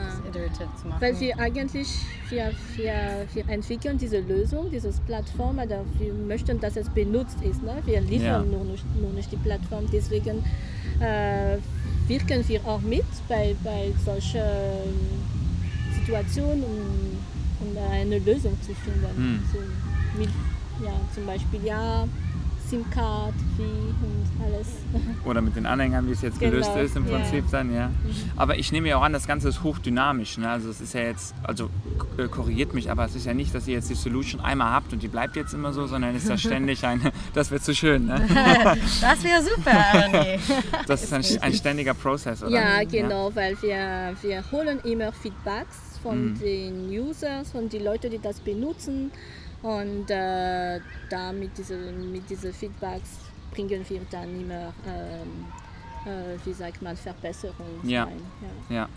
weil 1.00 1.20
wir 1.20 1.40
eigentlich, 1.40 1.88
wir, 2.30 2.52
wir, 2.76 3.28
wir 3.34 3.50
entwickeln 3.50 3.98
diese 3.98 4.20
Lösung, 4.20 4.70
diese 4.72 4.92
Plattform, 5.06 5.60
aber 5.60 5.86
wir 5.98 6.14
möchten, 6.14 6.60
dass 6.60 6.76
es 6.76 6.90
benutzt 6.90 7.38
ist. 7.42 7.64
Ne? 7.64 7.82
Wir 7.86 8.02
liefern 8.02 8.52
ja. 8.52 8.58
nur, 8.58 8.66
nicht, 8.66 8.86
nur 9.02 9.12
nicht 9.12 9.32
die 9.32 9.38
Plattform, 9.38 9.86
deswegen 9.92 10.44
äh, 11.00 11.58
wirken 12.08 12.48
wir 12.48 12.66
auch 12.66 12.82
mit 12.82 13.06
bei, 13.28 13.56
bei 13.64 13.94
solchen 14.04 14.42
Situationen, 16.00 16.64
um, 16.64 17.68
um 17.68 17.92
eine 17.92 18.20
Lösung 18.20 18.58
zu 18.62 18.74
finden. 18.74 19.08
Hm. 19.16 19.40
So, 19.54 19.60
mit, 20.20 20.30
ja, 20.84 20.94
zum 21.14 21.26
Beispiel, 21.26 21.64
ja, 21.64 22.08
SIM-Card, 22.70 23.34
wie 23.58 23.64
und 23.64 24.46
alles. 24.46 24.68
Oder 25.26 25.42
mit 25.42 25.56
den 25.56 25.66
Anhängern, 25.66 26.08
wie 26.08 26.12
es 26.12 26.22
jetzt 26.22 26.40
gelöst 26.40 26.70
Genau, 26.74 26.84
ist 26.86 26.96
im 26.96 27.08
ja. 27.08 27.18
Prinzip 27.18 27.46
dann, 27.52 27.74
ja. 27.74 27.90
Aber 28.36 28.58
ich 28.58 28.72
nehme 28.72 28.88
ja 28.90 28.98
auch 28.98 29.02
an, 29.02 29.14
das 29.14 29.28
Ganze 29.28 29.50
ist 29.50 29.64
hochdynamisch. 29.64 30.38
Ne? 30.38 30.50
Also 30.50 30.70
es 30.70 30.82
ist 30.82 30.94
ja 30.94 31.02
jetzt, 31.02 31.34
also 31.44 31.70
äh, 32.18 32.28
korrigiert 32.28 32.74
mich, 32.74 32.90
aber 32.92 33.06
es 33.06 33.16
ist 33.16 33.26
ja 33.26 33.34
nicht, 33.34 33.54
dass 33.54 33.68
ihr 33.68 33.76
jetzt 33.76 33.90
die 33.90 33.96
Solution 33.96 34.42
einmal 34.42 34.72
habt 34.72 34.94
und 34.94 35.02
die 35.04 35.08
bleibt 35.08 35.36
jetzt 35.36 35.54
immer 35.54 35.74
so, 35.74 35.88
sondern 35.88 36.16
es 36.16 36.24
ist 36.24 36.30
ja 36.30 36.38
ständig 36.50 36.86
ein, 36.86 37.02
das 37.34 37.52
wird 37.52 37.64
zu 37.64 37.74
schön. 37.76 38.06
Ne? 38.06 38.28
Das 39.02 39.24
wäre 39.24 39.42
super, 39.44 39.72
René. 39.72 40.40
Das 40.88 41.04
ist 41.04 41.14
ein, 41.14 41.24
ein 41.42 41.54
ständiger 41.54 41.94
Prozess, 41.94 42.44
oder? 42.44 42.52
Ja, 42.52 42.84
genau, 42.84 43.32
weil 43.36 43.60
wir, 43.62 44.16
wir 44.22 44.44
holen 44.52 44.80
immer 44.84 45.12
Feedbacks 45.12 45.78
von 46.02 46.20
Mhm. 46.34 46.40
den 46.40 46.90
Users, 46.90 47.52
von 47.52 47.68
den 47.68 47.84
Leuten, 47.84 48.10
die 48.12 48.20
das 48.20 48.40
benutzen. 48.40 49.12
Und 49.62 50.10
äh, 50.10 50.80
da 51.10 51.32
mit 51.34 51.58
diesen 51.58 52.12
mit 52.12 52.30
diese 52.30 52.54
Feedbacks 52.54 53.10
bringen 53.52 53.84
wir 53.90 54.02
dann 54.10 54.42
immer, 54.42 54.74
ähm, 54.88 55.46
äh, 56.06 56.38
wie 56.46 56.54
sagt 56.54 56.82
man, 56.82 56.96
Verbesserungen 56.96 57.80
Ja. 57.84 58.06
rein. 58.06 58.22
Ja. 58.70 58.76
Ja. 58.76 58.90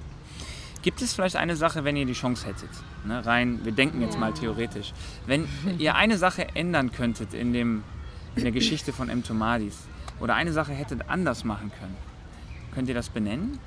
Gibt 0.82 1.00
es 1.00 1.12
vielleicht 1.14 1.36
eine 1.36 1.56
Sache, 1.56 1.84
wenn 1.84 1.96
ihr 1.96 2.06
die 2.06 2.12
Chance 2.12 2.46
hättet? 2.46 2.70
Ne, 3.04 3.24
rein, 3.24 3.60
wir 3.64 3.72
denken 3.72 4.00
jetzt 4.02 4.18
mal 4.18 4.32
theoretisch. 4.32 4.92
Wenn 5.26 5.46
ihr 5.78 5.94
eine 5.94 6.18
Sache 6.18 6.46
ändern 6.54 6.90
könntet 6.92 7.34
in, 7.34 7.52
dem, 7.52 7.82
in 8.36 8.42
der 8.42 8.52
Geschichte 8.52 8.92
von 8.92 9.08
M. 9.08 9.22
Tomadis 9.24 9.78
oder 10.20 10.34
eine 10.34 10.52
Sache 10.52 10.72
hättet 10.72 11.08
anders 11.08 11.44
machen 11.44 11.70
können, 11.78 11.96
könnt 12.74 12.88
ihr 12.88 12.94
das 12.94 13.08
benennen? 13.10 13.58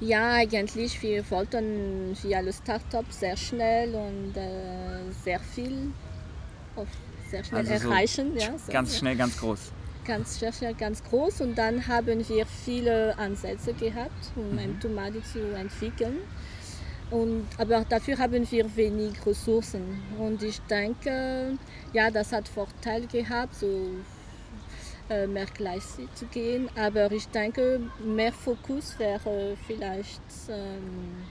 Ja, 0.00 0.32
eigentlich, 0.34 1.02
wir 1.02 1.28
wollten 1.30 2.16
wie 2.22 2.34
alle 2.34 2.52
Startups 2.52 3.20
sehr 3.20 3.36
schnell 3.36 3.94
und 3.94 4.34
äh, 4.36 5.12
sehr 5.24 5.38
viel 5.40 5.92
sehr 7.30 7.44
schnell 7.44 7.60
Also 7.60 7.76
so 7.76 7.90
erreichen. 7.90 8.36
Ja, 8.36 8.58
so, 8.58 8.72
Ganz 8.72 8.92
ja. 8.94 8.98
schnell, 8.98 9.16
ganz 9.16 9.36
groß. 9.38 9.72
ganz 10.06 10.38
schnell 10.38 10.74
ganz 10.74 11.04
groß 11.04 11.42
und 11.42 11.56
dann 11.56 11.86
haben 11.86 12.26
wir 12.28 12.46
viele 12.46 13.16
Ansätze 13.18 13.74
gehabt, 13.74 14.32
um 14.36 14.52
Mhm. 14.52 14.58
ein 14.58 14.80
Tomate 14.80 15.22
zu 15.22 15.38
entwickeln. 15.54 16.16
Und, 17.10 17.46
aber 17.58 17.84
dafür 17.88 18.18
haben 18.18 18.50
wir 18.50 18.76
wenig 18.76 19.14
Ressourcen. 19.26 20.00
Und 20.18 20.42
ich 20.42 20.60
denke, 20.62 21.58
ja, 21.92 22.10
das 22.10 22.32
hat 22.32 22.48
Vorteil 22.48 23.06
gehabt, 23.06 23.54
so 23.56 23.90
mehr 25.26 25.46
gleichzeitig 25.52 26.12
zu 26.14 26.26
gehen. 26.26 26.68
Aber 26.76 27.10
ich 27.12 27.28
denke, 27.28 27.80
mehr 28.04 28.32
Fokus 28.32 28.98
wäre 28.98 29.56
vielleicht, 29.66 30.22
ähm, 30.48 31.24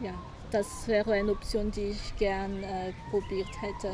ja, 0.00 0.12
das 0.50 0.86
wäre 0.86 1.12
eine 1.12 1.32
Option, 1.32 1.70
die 1.70 1.90
ich 1.90 2.16
gern 2.18 2.62
äh, 2.62 2.92
probiert 3.10 3.48
hätte. 3.60 3.92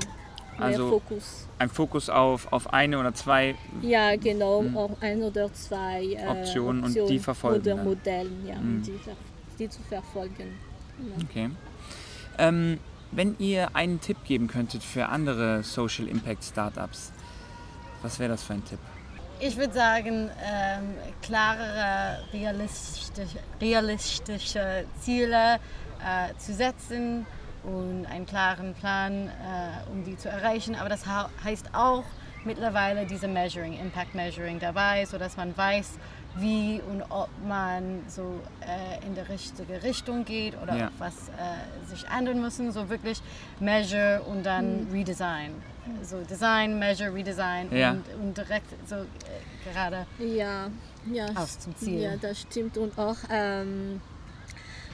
Mehr 0.58 0.66
Also 0.66 0.90
Fokus. 0.90 1.48
Ein 1.58 1.70
Fokus 1.70 2.10
auf, 2.10 2.52
auf 2.52 2.72
eine 2.72 2.98
oder 2.98 3.14
zwei. 3.14 3.54
Ja, 3.80 4.16
genau, 4.16 4.64
auch 4.74 5.00
ein 5.00 5.22
oder 5.22 5.52
zwei 5.54 6.04
äh, 6.04 6.26
Optionen 6.26 6.84
und 6.84 6.94
die 7.08 7.18
verfolgen 7.18 7.60
Oder 7.60 7.76
dann. 7.76 7.84
Modellen, 7.84 8.46
ja, 8.46 8.56
und 8.56 8.82
die, 8.82 8.98
die 9.58 9.68
zu 9.68 9.80
verfolgen. 9.82 10.58
Ja. 10.98 11.24
Okay. 11.24 11.50
Ähm, 12.38 12.78
wenn 13.12 13.36
ihr 13.38 13.74
einen 13.74 14.00
Tipp 14.00 14.18
geben 14.24 14.46
könntet 14.46 14.82
für 14.82 15.08
andere 15.08 15.62
Social 15.62 16.06
Impact 16.08 16.44
Startups, 16.44 17.12
was 18.02 18.18
wäre 18.18 18.30
das 18.30 18.42
für 18.42 18.54
ein 18.54 18.64
Tipp? 18.64 18.78
Ich 19.40 19.56
würde 19.56 19.72
sagen, 19.74 20.30
ähm, 20.44 20.94
klarere, 21.22 22.18
realistische, 22.32 23.38
realistische 23.60 24.84
Ziele 25.00 25.54
äh, 25.54 26.34
zu 26.38 26.54
setzen 26.54 27.26
und 27.64 28.06
einen 28.06 28.26
klaren 28.26 28.74
Plan, 28.74 29.28
äh, 29.28 29.90
um 29.90 30.04
die 30.04 30.16
zu 30.16 30.28
erreichen. 30.28 30.74
Aber 30.76 30.88
das 30.88 31.04
heißt 31.44 31.70
auch 31.74 32.04
mittlerweile 32.44 33.04
diese 33.06 33.26
Measuring, 33.28 33.78
Impact 33.78 34.14
Measuring 34.14 34.58
dabei, 34.60 35.04
sodass 35.06 35.36
man 35.36 35.56
weiß, 35.56 35.92
wie 36.36 36.80
und 36.90 37.02
ob 37.10 37.28
man 37.46 38.02
so 38.08 38.40
äh, 38.60 39.04
in 39.06 39.14
die 39.14 39.20
richtige 39.20 39.82
Richtung 39.82 40.24
geht 40.24 40.60
oder 40.62 40.74
Ja. 40.76 40.86
ob 40.86 40.92
was 40.98 41.14
äh, 41.28 41.88
sich 41.88 42.04
ändern 42.16 42.40
müssen. 42.40 42.72
So 42.72 42.88
wirklich 42.88 43.20
Measure 43.60 44.22
und 44.22 44.44
dann 44.44 44.88
Redesign. 44.92 45.52
So 46.03 46.23
Design, 46.23 46.79
Measure, 46.79 47.12
Redesign 47.12 47.68
Ja. 47.77 47.92
und, 47.92 48.05
und 48.21 48.37
direkt 48.37 48.66
so 48.88 48.97
äh, 48.97 49.05
gerade 49.64 50.07
Ja, 50.18 50.71
ja, 51.12 51.27
Aus 51.35 51.59
zum 51.59 51.75
Ziel. 51.77 52.01
ja, 52.01 52.16
das 52.16 52.40
stimmt. 52.42 52.79
Und 52.79 52.97
auch 52.99 53.16
ähm, 53.31 54.01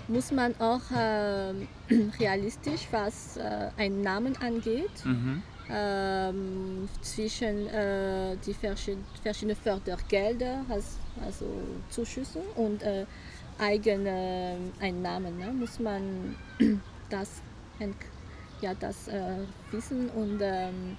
muss 0.09 0.33
man 0.33 0.55
auch 0.59 0.81
ähm, 0.97 1.69
realistisch, 2.19 2.87
was 2.91 3.37
äh, 3.37 3.69
einen 3.77 4.01
Namen 4.01 4.35
angeht, 4.41 5.05
Mhm. 5.05 5.43
ähm, 5.71 6.89
zwischen 7.03 7.67
äh, 7.69 8.37
die 8.47 8.55
verschiedenen 8.55 9.05
verschiedene 9.23 9.55
Fördergelder, 9.57 10.65
als- 10.71 10.97
also 11.23 11.45
Zuschüsse 11.91 12.39
und 12.57 12.83
äh, 12.83 13.05
eigene 13.59 14.57
Einnahmen, 14.81 15.37
ne, 15.39 15.53
muss 15.53 15.79
man 15.79 16.37
das, 17.11 17.43
ent- 17.79 17.97
ja, 18.61 18.75
das 18.75 19.09
äh, 19.09 19.37
wissen 19.71 20.09
und, 20.11 20.41
ähm, 20.43 20.97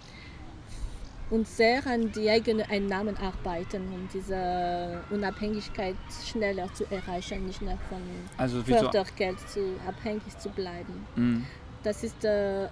und 1.30 1.48
sehr 1.48 1.86
an 1.86 2.12
die 2.12 2.30
eigenen 2.30 2.66
Einnahmen 2.70 3.16
arbeiten, 3.18 3.84
um 3.94 4.08
diese 4.14 5.04
Unabhängigkeit 5.12 5.96
schneller 6.26 6.74
zu 6.74 6.86
erreichen, 6.92 7.46
nicht 7.46 7.62
mehr 7.62 7.78
von 7.90 8.02
Also 8.38 8.66
wie 8.68 8.72
so. 8.72 8.78
Fördergeld 8.80 9.40
zu, 9.50 9.76
abhängig 9.88 10.38
zu 10.40 10.50
bleiben 10.50 11.06
Mhm. 11.16 11.46
das 11.84 12.04
ist 12.04 12.24
äh, 12.26 12.68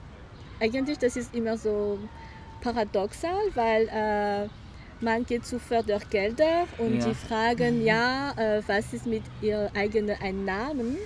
eigentlich 0.59 0.97
das 0.97 1.15
ist 1.15 1.33
immer 1.35 1.57
so 1.57 1.99
paradoxal, 2.61 3.31
weil 3.53 3.87
äh, 3.89 4.49
man 4.99 5.23
geht 5.25 5.45
zu 5.45 5.59
Fördergelder 5.59 6.65
und 6.79 6.95
Ja. 6.97 7.05
die 7.07 7.13
fragen, 7.13 7.83
ja, 7.85 8.31
äh, 8.35 8.61
was 8.67 8.91
ist 8.93 9.05
mit 9.05 9.21
ihren 9.41 9.69
eigenen 9.75 10.15
Einnahmen? 10.19 10.97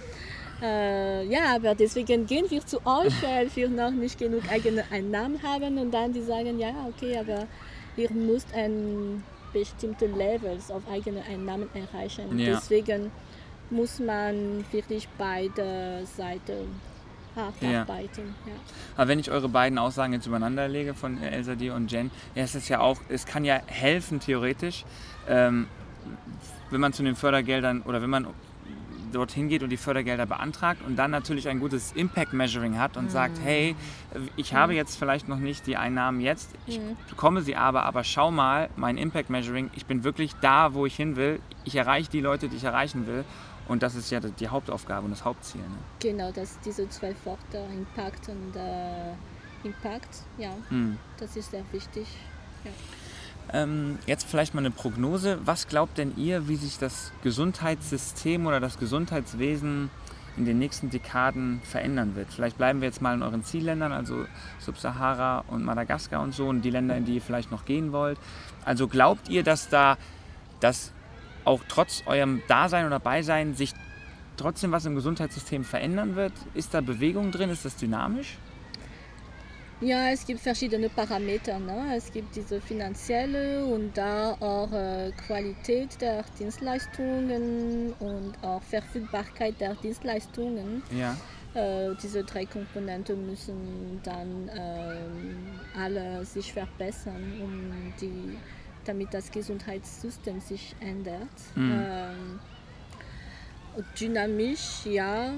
Äh, 0.62 1.26
ja, 1.26 1.56
aber 1.56 1.74
deswegen 1.76 2.26
gehen 2.28 2.46
wir 2.50 2.66
zu 2.66 2.78
euch, 2.86 3.14
weil 3.24 3.50
wir 3.56 3.70
noch 3.70 3.92
nicht 3.92 4.20
genug 4.20 4.42
eigene 4.52 4.84
Einnahmen 4.92 5.42
haben 5.42 5.78
und 5.78 5.92
dann 5.92 6.14
die 6.14 6.22
sagen, 6.22 6.60
ja, 6.60 6.70
okay, 6.88 7.18
aber 7.18 7.48
ihr 7.98 8.12
müsst 8.12 8.54
ein 8.54 9.24
bestimmte 9.54 10.06
Levels 10.08 10.70
auf 10.72 10.84
eigene 10.90 11.24
Einnahmen 11.24 11.68
erreichen. 11.74 12.38
Ja. 12.40 12.54
Deswegen 12.56 13.12
muss 13.70 14.00
man 14.00 14.64
wirklich 14.72 15.08
beide 15.18 16.06
Seiten 16.06 16.80
hart 17.36 17.56
Ja. 17.62 17.82
arbeiten. 17.82 18.36
Ja. 18.46 18.54
Aber 18.98 19.08
wenn 19.08 19.20
ich 19.20 19.32
eure 19.32 19.50
beiden 19.50 19.78
Aussagen 19.78 20.14
jetzt 20.14 20.28
übereinander 20.28 20.68
lege 20.68 20.94
von 20.94 21.22
Elsa 21.22 21.56
Dir 21.56 21.74
und 21.74 21.92
Jen, 21.92 22.12
ja, 22.36 22.44
es 22.44 22.56
ist 22.56 22.70
ja 22.70 22.80
auch, 22.82 23.00
es 23.10 23.26
kann 23.26 23.46
ja 23.46 23.62
helfen 23.68 24.20
theoretisch, 24.20 24.86
ähm, 25.28 25.68
wenn 26.70 26.82
man 26.82 26.94
zu 26.94 27.04
den 27.04 27.16
Fördergeldern 27.16 27.82
oder 27.84 28.02
wenn 28.02 28.10
man 28.10 28.28
dorthin 29.12 29.50
geht 29.50 29.62
und 29.64 29.70
die 29.70 29.78
Fördergelder 29.78 30.26
beantragt 30.26 30.82
und 30.86 30.96
dann 30.96 31.12
natürlich 31.12 31.48
ein 31.50 31.60
gutes 31.60 31.92
Impact 31.94 32.34
Measuring 32.34 32.78
hat 32.80 32.98
und 32.98 33.12
sagt, 33.12 33.40
hey, 33.44 33.76
ich 34.36 34.54
habe 34.54 34.74
jetzt 34.74 34.98
vielleicht 34.98 35.28
noch 35.28 35.38
nicht 35.40 35.68
die 35.68 35.78
Einnahmen 35.78 36.22
jetzt, 36.22 36.50
ich 36.68 36.80
bekomme 37.10 37.42
sie 37.42 37.56
aber, 37.56 37.84
aber 37.84 38.04
schau 38.04 38.32
mal, 38.32 38.70
mein 38.76 38.98
Impact 38.98 39.30
Measuring, 39.30 39.70
ich 39.76 39.86
bin 39.86 40.04
wirklich 40.04 40.34
da, 40.42 40.74
wo 40.74 40.86
ich 40.86 40.96
hin 40.96 41.16
will, 41.16 41.40
ich 41.66 41.76
erreiche 41.76 42.10
die 42.10 42.22
Leute, 42.22 42.50
die 42.50 42.58
ich 42.58 42.64
erreichen 42.64 43.06
will 43.08 43.24
und 43.68 43.84
das 43.84 43.96
ist 43.96 44.10
ja 44.12 44.20
die 44.20 44.48
Hauptaufgabe 44.48 45.06
und 45.06 45.12
das 45.12 45.24
Hauptziel. 45.24 45.62
Ne? 45.62 45.78
Genau, 46.00 46.32
dass 46.32 46.60
diese 46.62 46.90
zwei 46.90 47.14
Worte, 47.26 47.58
Impact 47.74 48.30
und 48.30 48.56
äh, 48.56 49.14
Impact, 49.64 50.24
ja, 50.38 50.52
Hm. 50.70 50.98
das 51.20 51.36
ist 51.36 51.52
sehr 51.52 51.64
wichtig. 51.72 52.08
Ähm, 53.54 54.00
jetzt 54.06 54.26
vielleicht 54.28 54.54
mal 54.54 54.62
eine 54.62 54.72
Prognose. 54.72 55.40
Was 55.44 55.68
glaubt 55.68 55.98
denn 55.98 56.14
ihr, 56.16 56.48
wie 56.48 56.56
sich 56.56 56.78
das 56.78 57.12
Gesundheitssystem 57.22 58.46
oder 58.46 58.60
das 58.60 58.80
Gesundheitswesen 58.80 59.90
in 60.38 60.46
den 60.46 60.58
nächsten 60.58 60.90
Dekaden 60.90 61.62
verändern 61.64 62.16
wird? 62.16 62.32
Vielleicht 62.32 62.58
bleiben 62.58 62.80
wir 62.80 62.88
jetzt 62.88 63.02
mal 63.02 63.14
in 63.14 63.22
euren 63.22 63.44
Zielländern, 63.44 63.92
also 63.92 64.26
Subsahara 64.60 65.44
und 65.48 65.66
Madagaskar 65.66 66.22
und 66.22 66.34
so, 66.34 66.48
und 66.48 66.62
die 66.62 66.70
Länder, 66.70 66.96
in 66.96 67.04
die 67.04 67.16
ihr 67.16 67.22
vielleicht 67.22 67.52
noch 67.52 67.66
gehen 67.66 67.92
wollt. 67.92 68.18
Also 68.64 68.88
glaubt 68.88 69.28
ihr, 69.28 69.44
dass 69.44 69.68
da 69.68 69.98
das 70.62 70.94
auch 71.44 71.62
trotz 71.68 72.04
eurem 72.06 72.42
Dasein 72.48 72.86
oder 72.86 73.00
Beisein 73.00 73.56
sich 73.56 73.74
trotzdem 74.38 74.72
was 74.72 74.86
im 74.86 74.96
Gesundheitssystem 74.96 75.66
verändern 75.66 76.16
wird? 76.16 76.34
Ist 76.54 76.74
da 76.74 76.80
Bewegung 76.80 77.32
drin? 77.32 77.50
Ist 77.50 77.66
das 77.66 77.76
dynamisch? 77.76 78.38
Ja, 79.82 80.10
es 80.10 80.28
gibt 80.28 80.40
verschiedene 80.40 80.90
Parameter. 80.90 81.58
Ne? 81.58 81.96
Es 81.96 82.12
gibt 82.12 82.36
diese 82.36 82.62
finanzielle 82.62 83.66
und 83.66 83.98
da 83.98 84.34
auch 84.40 84.72
äh, 84.72 85.12
Qualität 85.26 86.00
der 86.00 86.24
Dienstleistungen 86.38 87.94
und 88.00 88.34
auch 88.44 88.62
Verfügbarkeit 88.62 89.60
der 89.60 89.74
Dienstleistungen. 89.74 90.84
Ja. 90.92 91.18
Äh, 91.56 91.96
diese 92.02 92.24
drei 92.24 92.46
Komponenten 92.46 93.26
müssen 93.26 94.00
dann 94.04 94.50
ähm, 94.56 95.50
alle 95.76 96.24
sich 96.26 96.54
verbessern, 96.54 97.42
um 97.42 97.92
die, 98.00 98.38
damit 98.86 99.12
das 99.16 99.32
Gesundheitssystem 99.32 100.40
sich 100.40 100.76
ändert. 100.80 101.28
Mhm. 101.56 101.84
Ähm, 101.84 102.40
dynamisch, 104.00 104.86
ja. 104.86 105.34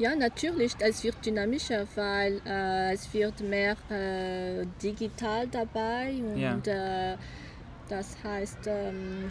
Ja, 0.00 0.16
natürlich, 0.16 0.72
es 0.78 1.04
wird 1.04 1.24
dynamischer, 1.26 1.86
weil 1.94 2.40
äh, 2.46 2.94
es 2.94 3.12
wird 3.12 3.40
mehr 3.42 3.76
äh, 3.90 4.64
digital 4.82 5.46
dabei 5.48 6.14
und 6.22 6.38
Ja. 6.38 6.56
äh, 7.12 7.16
das 7.86 8.16
heißt, 8.24 8.66
ähm, 8.66 9.28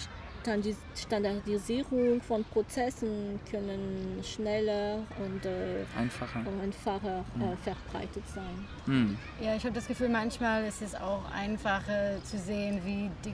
Standardisierung 0.96 2.22
von 2.22 2.44
Prozessen 2.46 3.40
können 3.50 4.22
schneller 4.24 5.00
und 5.20 5.46
äh, 5.46 5.84
Einfacher. 5.98 6.42
auch 6.42 6.64
einfacher 6.64 7.26
äh, 7.40 7.56
verbreitet 7.64 8.24
sein. 8.34 8.68
Hm. 8.86 9.18
Ja, 9.42 9.56
ich 9.56 9.64
habe 9.64 9.74
das 9.74 9.88
Gefühl, 9.88 10.10
manchmal 10.10 10.66
ist 10.66 10.82
es 10.82 10.94
auch 10.96 11.24
einfacher 11.32 12.24
zu 12.24 12.38
sehen, 12.38 12.80
wie 12.86 13.10
die 13.26 13.34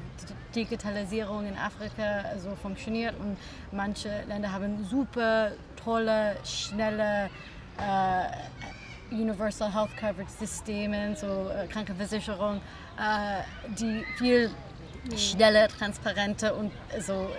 die 0.55 0.63
Digitalisierung 0.63 1.45
in 1.45 1.57
Afrika 1.57 2.37
so 2.39 2.55
funktioniert. 2.55 3.13
Und 3.19 3.37
manche 3.71 4.23
Länder 4.27 4.51
haben 4.51 4.83
super 4.85 5.51
tolle, 5.85 6.35
schnelle 6.43 7.29
äh, 7.77 9.13
Universal 9.15 9.71
Health 9.73 9.95
Coverage 9.95 10.31
Systeme, 10.39 11.15
so 11.15 11.49
äh, 11.49 11.67
Krankenversicherung, 11.67 12.57
äh, 12.97 13.43
die 13.79 14.03
viel 14.17 14.49
schneller, 15.15 15.67
transparenter 15.67 16.55
und 16.57 16.71
so 16.99 17.29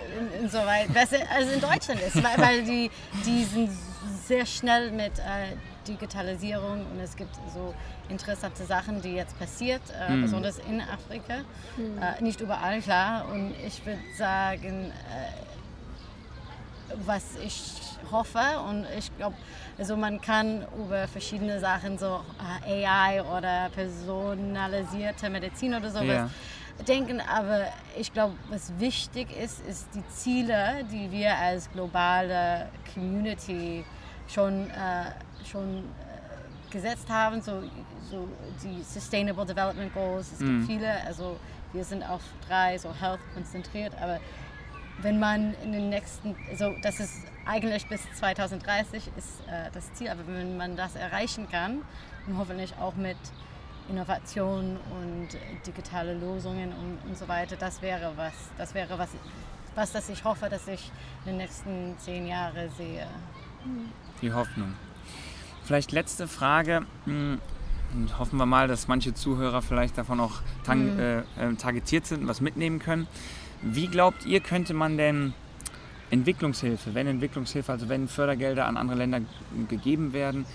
insoweit 0.41 0.91
besser 0.93 1.17
als 1.29 1.51
in 1.51 1.59
Deutschland 1.59 1.99
ist, 2.01 2.15
weil, 2.23 2.37
weil 2.37 2.63
die, 2.63 2.89
die 3.25 3.43
sind 3.43 3.69
sehr 4.25 4.45
schnell 4.45 4.91
mit 4.91 5.19
äh, 5.19 5.57
Digitalisierung 5.85 6.85
und 6.91 6.99
es 7.01 7.15
gibt 7.15 7.35
so 7.53 7.73
interessante 8.07 8.63
Sachen, 8.63 9.01
die 9.01 9.13
jetzt 9.15 9.37
passiert, 9.37 9.81
äh, 9.89 10.15
besonders 10.21 10.59
in 10.59 10.79
Afrika. 10.79 11.39
Äh, 11.77 12.23
nicht 12.23 12.39
überall, 12.39 12.81
klar. 12.81 13.25
Und 13.31 13.53
ich 13.65 13.85
würde 13.85 13.99
sagen, 14.17 14.91
äh, 14.91 15.47
was 17.05 17.23
ich 17.43 17.73
hoffe. 18.11 18.39
Und 18.69 18.85
ich 18.97 19.15
glaube, 19.17 19.35
also 19.77 19.95
man 19.97 20.19
kann 20.21 20.65
über 20.77 21.07
verschiedene 21.07 21.59
Sachen, 21.59 21.97
so 21.97 22.21
äh, 22.67 22.85
AI 22.85 23.21
oder 23.23 23.69
personalisierte 23.69 25.29
Medizin 25.29 25.73
oder 25.75 25.89
sowas, 25.89 26.05
Ja. 26.07 26.29
denken, 26.87 27.21
aber 27.21 27.65
ich 27.97 28.13
glaube, 28.13 28.35
was 28.49 28.71
wichtig 28.79 29.27
ist, 29.37 29.65
ist 29.67 29.87
die 29.95 30.07
Ziele, 30.09 30.83
die 30.91 31.11
wir 31.11 31.35
als 31.35 31.69
globale 31.71 32.67
Community 32.93 33.83
schon, 34.27 34.69
äh, 34.69 35.45
schon 35.49 35.79
äh, 35.79 36.71
gesetzt 36.71 37.09
haben, 37.09 37.41
so, 37.41 37.63
so 38.09 38.27
die 38.63 38.83
Sustainable 38.83 39.45
Development 39.45 39.93
Goals. 39.93 40.31
Es 40.33 40.39
gibt 40.39 40.65
viele, 40.65 40.91
also 41.05 41.37
wir 41.73 41.83
sind 41.83 42.03
auf 42.07 42.21
drei, 42.47 42.77
so 42.77 42.93
Health 42.93 43.19
konzentriert, 43.33 43.93
aber 44.01 44.19
wenn 45.01 45.19
man 45.19 45.53
in 45.63 45.71
den 45.71 45.89
nächsten, 45.89 46.35
also 46.49 46.75
das 46.81 46.99
ist 46.99 47.13
eigentlich 47.45 47.87
bis 47.87 48.01
2030 48.15 49.09
ist 49.17 49.41
äh, 49.47 49.69
das 49.73 49.93
Ziel, 49.93 50.09
aber 50.09 50.21
wenn 50.27 50.57
man 50.57 50.75
das 50.75 50.95
erreichen 50.95 51.47
kann 51.49 51.81
und 52.27 52.37
hoffentlich 52.37 52.73
auch 52.79 52.95
mit 52.95 53.17
Innovation 53.89 54.77
und 54.91 55.29
digitale 55.65 56.13
Lösungen 56.13 56.73
und, 56.73 57.09
und 57.09 57.17
so 57.17 57.27
weiter, 57.27 57.55
das 57.55 57.81
wäre 57.81 58.11
was, 58.17 58.33
das 58.57 58.73
wäre 58.73 58.97
was, 58.99 59.09
was 59.75 59.91
das 59.93 60.09
ich 60.09 60.23
hoffe, 60.23 60.49
dass 60.49 60.67
ich 60.67 60.91
in 61.25 61.31
den 61.31 61.37
nächsten 61.37 61.95
zehn 61.99 62.27
Jahren 62.27 62.69
sehe. 62.77 63.07
Die 64.21 64.33
Hoffnung. 64.33 64.73
Vielleicht 65.63 65.91
letzte 65.91 66.27
Frage. 66.27 66.85
hm, 67.05 67.39
Und 67.93 68.19
hoffen 68.19 68.37
wir 68.37 68.45
mal, 68.45 68.67
dass 68.67 68.87
manche 68.89 69.13
Zuhörer 69.13 69.61
vielleicht 69.61 69.97
davon 69.97 70.19
auch 70.19 70.41
tang, 70.65 70.97
äh, 70.99 71.19
äh, 71.19 71.55
targetiert 71.57 72.05
sind 72.05 72.23
und 72.23 72.27
was 72.27 72.41
mitnehmen 72.41 72.79
können. 72.79 73.07
Wie 73.61 73.87
glaubt 73.87 74.25
ihr, 74.25 74.39
könnte 74.39 74.73
man 74.73 74.97
denn 74.97 75.33
Entwicklungshilfe, 76.09 76.93
wenn 76.93 77.07
Entwicklungshilfe, 77.07 77.71
also 77.71 77.89
wenn 77.89 78.07
Fördergelder 78.07 78.65
an 78.65 78.77
andere 78.77 78.97
Länder 78.97 79.21
gegeben 79.67 80.13
werden, 80.13 80.45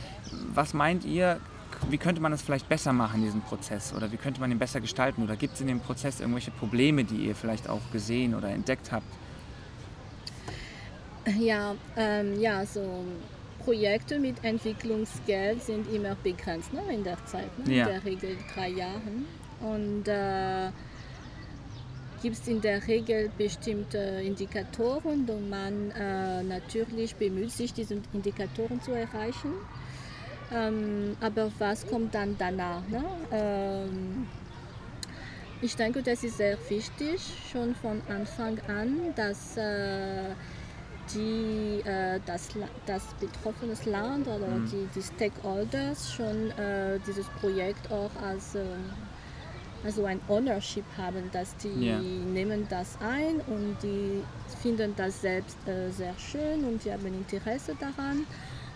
was 0.55 0.73
meint 0.73 1.05
ihr, 1.05 1.41
wie 1.91 1.99
könnte 1.99 2.21
man 2.21 2.33
das 2.33 2.43
vielleicht 2.43 2.69
besser 2.69 2.93
machen, 2.93 3.23
diesen 3.23 3.43
Prozess? 3.43 3.93
Oder 3.95 4.12
wie 4.12 4.17
könnte 4.17 4.41
man 4.41 4.51
ihn 4.51 4.59
besser 4.59 4.81
gestalten? 4.81 5.23
Oder 5.23 5.37
gibt 5.37 5.55
es 5.55 5.61
in 5.61 5.67
dem 5.67 5.81
Prozess 5.81 6.21
irgendwelche 6.21 6.51
Probleme, 6.53 7.05
die 7.05 7.27
ihr 7.27 7.35
vielleicht 7.35 7.69
auch 7.69 7.81
gesehen 7.93 8.35
oder 8.35 8.49
entdeckt 8.49 8.93
habt? 8.93 9.07
Ja, 11.38 11.75
ähm, 11.97 12.41
ja, 12.41 12.65
so 12.67 13.05
Projekte 13.65 14.19
mit 14.19 14.43
Entwicklungsgeld 14.43 15.62
sind 15.62 15.93
immer 15.93 16.17
begrenzt 16.17 16.73
ne, 16.73 16.83
in 16.93 17.05
der 17.05 17.25
Zeit, 17.27 17.67
ne? 17.67 17.75
Ja. 17.75 17.87
in 17.87 17.93
der 17.93 18.05
Regel 18.05 18.37
drei 18.55 18.69
Jahren. 18.69 19.27
Und 19.61 20.09
äh, 20.09 20.71
gibt 22.23 22.39
es 22.39 22.47
in 22.47 22.61
der 22.61 22.87
Regel 22.87 23.31
bestimmte 23.37 23.99
Indikatoren 23.99 25.29
und 25.29 25.51
man 25.51 25.91
äh, 25.91 26.43
natürlich 26.45 27.17
bemüht 27.17 27.51
sich, 27.51 27.75
diese 27.75 28.01
Indikatoren 28.13 28.81
zu 28.81 28.93
erreichen. 28.93 29.53
Ähm, 30.55 31.17
aber 31.21 31.51
was 31.59 31.87
kommt 31.87 32.15
dann 32.15 32.37
danach? 32.39 32.87
Ne? 32.89 33.05
Ähm, 33.33 34.27
ich 35.61 35.75
denke, 35.75 36.03
das 36.03 36.23
ist 36.23 36.37
sehr 36.37 36.57
wichtig, 36.69 37.21
schon 37.51 37.75
von 37.75 38.01
Anfang 38.09 38.59
an, 38.69 39.13
dass 39.17 39.57
äh, 39.57 40.31
die, 41.15 41.81
äh, 41.85 42.21
das, 42.25 42.51
das 42.87 43.03
betroffene 43.21 43.75
Land 43.87 44.29
oder 44.29 44.49
die, 44.71 44.89
die 44.95 45.03
Stakeholders 45.03 46.13
schon 46.13 46.51
äh, 46.53 46.99
dieses 47.07 47.27
Projekt 47.41 47.91
auch 47.91 48.11
als 48.23 48.55
äh, 48.55 48.65
also 49.85 50.05
ein 50.05 50.21
Ownership 50.29 50.85
haben, 50.97 51.31
dass 51.33 51.57
die 51.57 51.87
Ja. 51.87 51.99
nehmen 51.99 52.66
das 52.68 52.97
ein 53.01 53.40
und 53.47 53.77
die 53.83 54.23
finden 54.62 54.95
das 54.97 55.21
selbst 55.21 55.57
äh, 55.66 55.90
sehr 55.90 56.14
schön 56.18 56.64
und 56.64 56.85
die 56.85 56.92
haben 56.92 57.07
Interesse 57.07 57.75
daran 57.79 58.27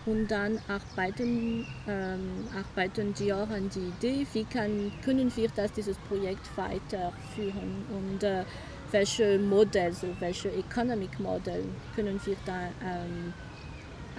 und 0.05 0.29
dann 0.31 0.59
arbeiten, 0.67 1.65
ähm, 1.87 2.47
arbeiten 2.55 3.13
die 3.13 3.31
auch 3.33 3.49
an 3.49 3.69
die 3.69 3.89
Idee, 4.07 4.25
wie 4.33 4.45
kann, 4.45 4.91
können 5.03 5.31
wir 5.35 5.49
das, 5.55 5.71
dieses 5.73 5.97
Projekt 6.09 6.45
weiterführen 6.55 7.85
und 7.89 8.23
äh, 8.23 8.43
welche 8.91 9.37
Modell, 9.37 9.91
so 9.93 10.07
welche 10.19 10.49
Economic 10.49 11.19
Model 11.19 11.63
können 11.95 12.19
wir 12.25 12.37
da 12.45 12.67
ähm, 12.83 13.33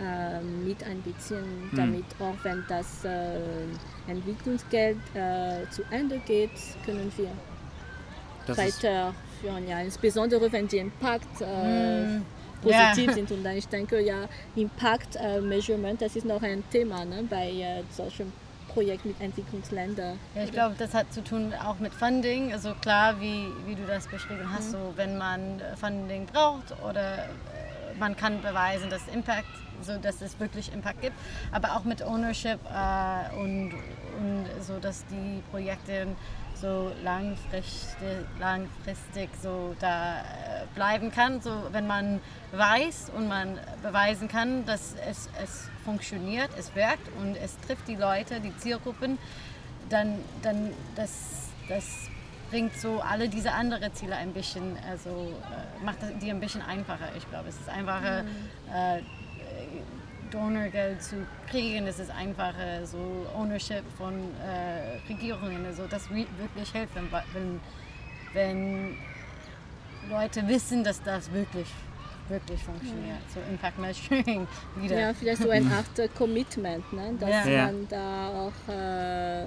ähm, 0.02 0.66
mit 0.66 0.82
einbeziehen, 0.84 1.70
damit 1.74 2.04
auch 2.20 2.34
wenn 2.42 2.64
das 2.68 3.04
äh, 3.04 3.38
Entwicklungsgeld 4.06 4.98
äh, 5.14 5.68
zu 5.70 5.82
Ende 5.90 6.18
geht, 6.26 6.50
können 6.84 7.12
wir 7.16 7.30
Das 8.46 8.58
ist, 8.58 8.82
weiterführen. 8.82 9.68
Ja, 9.68 9.80
insbesondere 9.80 10.50
wenn 10.50 10.66
die 10.68 10.78
Impact 10.78 11.40
äh, 11.40 12.04
Mm, 12.18 12.24
positiv 12.62 13.06
ja. 13.06 13.12
sind. 13.12 13.30
Und 13.30 13.44
dann 13.44 13.56
ich 13.56 13.68
denke, 13.68 14.00
ja, 14.00 14.28
Impact 14.56 15.16
äh, 15.16 15.40
Measurement, 15.40 16.00
das 16.00 16.16
ist 16.16 16.24
noch 16.26 16.42
ein 16.42 16.62
Thema 16.70 17.04
ne, 17.04 17.22
bei 17.28 17.50
äh, 17.50 17.82
solchen 17.90 18.32
Projekten 18.68 19.08
mit 19.08 19.20
Entwicklungsländern. 19.20 20.18
Ja, 20.34 20.44
ich 20.44 20.52
glaube, 20.52 20.74
das 20.78 20.92
hat 20.94 21.12
zu 21.12 21.22
tun 21.24 21.52
auch 21.66 21.78
mit 21.78 21.92
Funding. 21.94 22.52
Also 22.52 22.74
klar, 22.80 23.20
wie, 23.20 23.46
wie 23.66 23.74
du 23.74 23.86
das 23.86 24.06
beschrieben 24.06 24.46
hast, 24.52 24.72
so 24.72 24.92
wenn 24.96 25.16
man 25.18 25.60
äh, 25.60 25.76
Funding 25.76 26.26
braucht 26.26 26.74
oder 26.88 27.18
äh, 27.18 27.28
man 27.98 28.16
kann 28.16 28.40
beweisen, 28.42 28.90
dass 28.90 29.06
Impact, 29.08 29.48
so 29.82 29.98
dass 29.98 30.20
es 30.20 30.38
wirklich 30.40 30.72
Impact 30.72 31.02
gibt, 31.02 31.16
aber 31.52 31.76
auch 31.76 31.84
mit 31.84 32.02
Ownership 32.02 32.58
äh, 32.64 33.36
und, 33.36 33.72
und 34.18 34.46
so, 34.60 34.78
dass 34.78 35.04
die 35.06 35.42
Projekte 35.50 36.08
so 36.60 36.90
langfristig, 37.04 38.26
langfristig 38.40 39.30
so 39.40 39.76
da 39.80 40.20
äh, 40.20 40.22
bleiben 40.74 41.10
kann. 41.12 41.40
So, 41.40 41.52
wenn 41.70 41.86
man 41.86 42.20
weiß 42.52 43.12
und 43.16 43.28
man 43.28 43.58
beweisen 43.82 44.28
kann, 44.28 44.66
dass 44.66 44.94
es, 45.08 45.28
es 45.42 45.68
funktioniert, 45.84 46.50
es 46.58 46.74
wirkt 46.74 47.08
und 47.20 47.36
es 47.36 47.58
trifft 47.60 47.86
die 47.86 47.94
Leute, 47.94 48.40
die 48.40 48.56
Zielgruppen, 48.56 49.18
dann, 49.88 50.18
dann 50.42 50.72
das, 50.96 51.48
das 51.68 51.84
bringt 52.50 52.74
so 52.76 53.00
alle 53.00 53.28
diese 53.28 53.52
anderen 53.52 53.92
Ziele 53.94 54.16
ein 54.16 54.32
bisschen, 54.32 54.76
also 54.90 55.10
äh, 55.10 55.84
macht 55.84 56.02
das- 56.02 56.12
die 56.20 56.30
ein 56.30 56.40
bisschen 56.40 56.62
einfacher. 56.62 57.08
Ich 57.16 57.28
glaube, 57.30 57.48
es 57.48 57.56
ist 57.56 57.68
einfacher, 57.68 58.20
äh, 58.72 59.00
Donorgeld 60.30 61.02
zu 61.02 61.16
kriegen, 61.50 61.86
es 61.86 61.98
ist 61.98 62.10
einfacher, 62.10 62.84
so 62.84 63.26
Ownership 63.34 63.82
von 63.96 64.12
äh, 64.14 64.98
Regierungen, 65.08 65.64
also 65.64 65.86
das 65.86 66.10
wi- 66.10 66.26
wirklich 66.38 66.70
hilft, 66.70 66.94
wenn, 66.94 67.10
wenn, 68.34 68.96
Leute 70.10 70.46
wissen, 70.46 70.84
dass 70.84 71.02
das 71.02 71.32
wirklich, 71.32 71.66
wirklich 72.28 72.62
funktioniert. 72.62 73.18
So 73.32 73.40
Impact 73.50 73.78
Measuring 73.78 74.46
wieder. 74.76 74.98
Ja, 75.00 75.14
vielleicht 75.14 75.42
so 75.42 75.48
eine 75.50 75.66
Art 75.74 75.98
äh, 75.98 76.08
Commitment, 76.08 76.92
ne? 76.92 77.14
dass 77.18 77.30
Ja. 77.30 77.46
Ja. 77.46 77.64
man 77.66 77.88
da 77.88 78.28
auch 78.28 78.72
äh, 78.72 79.46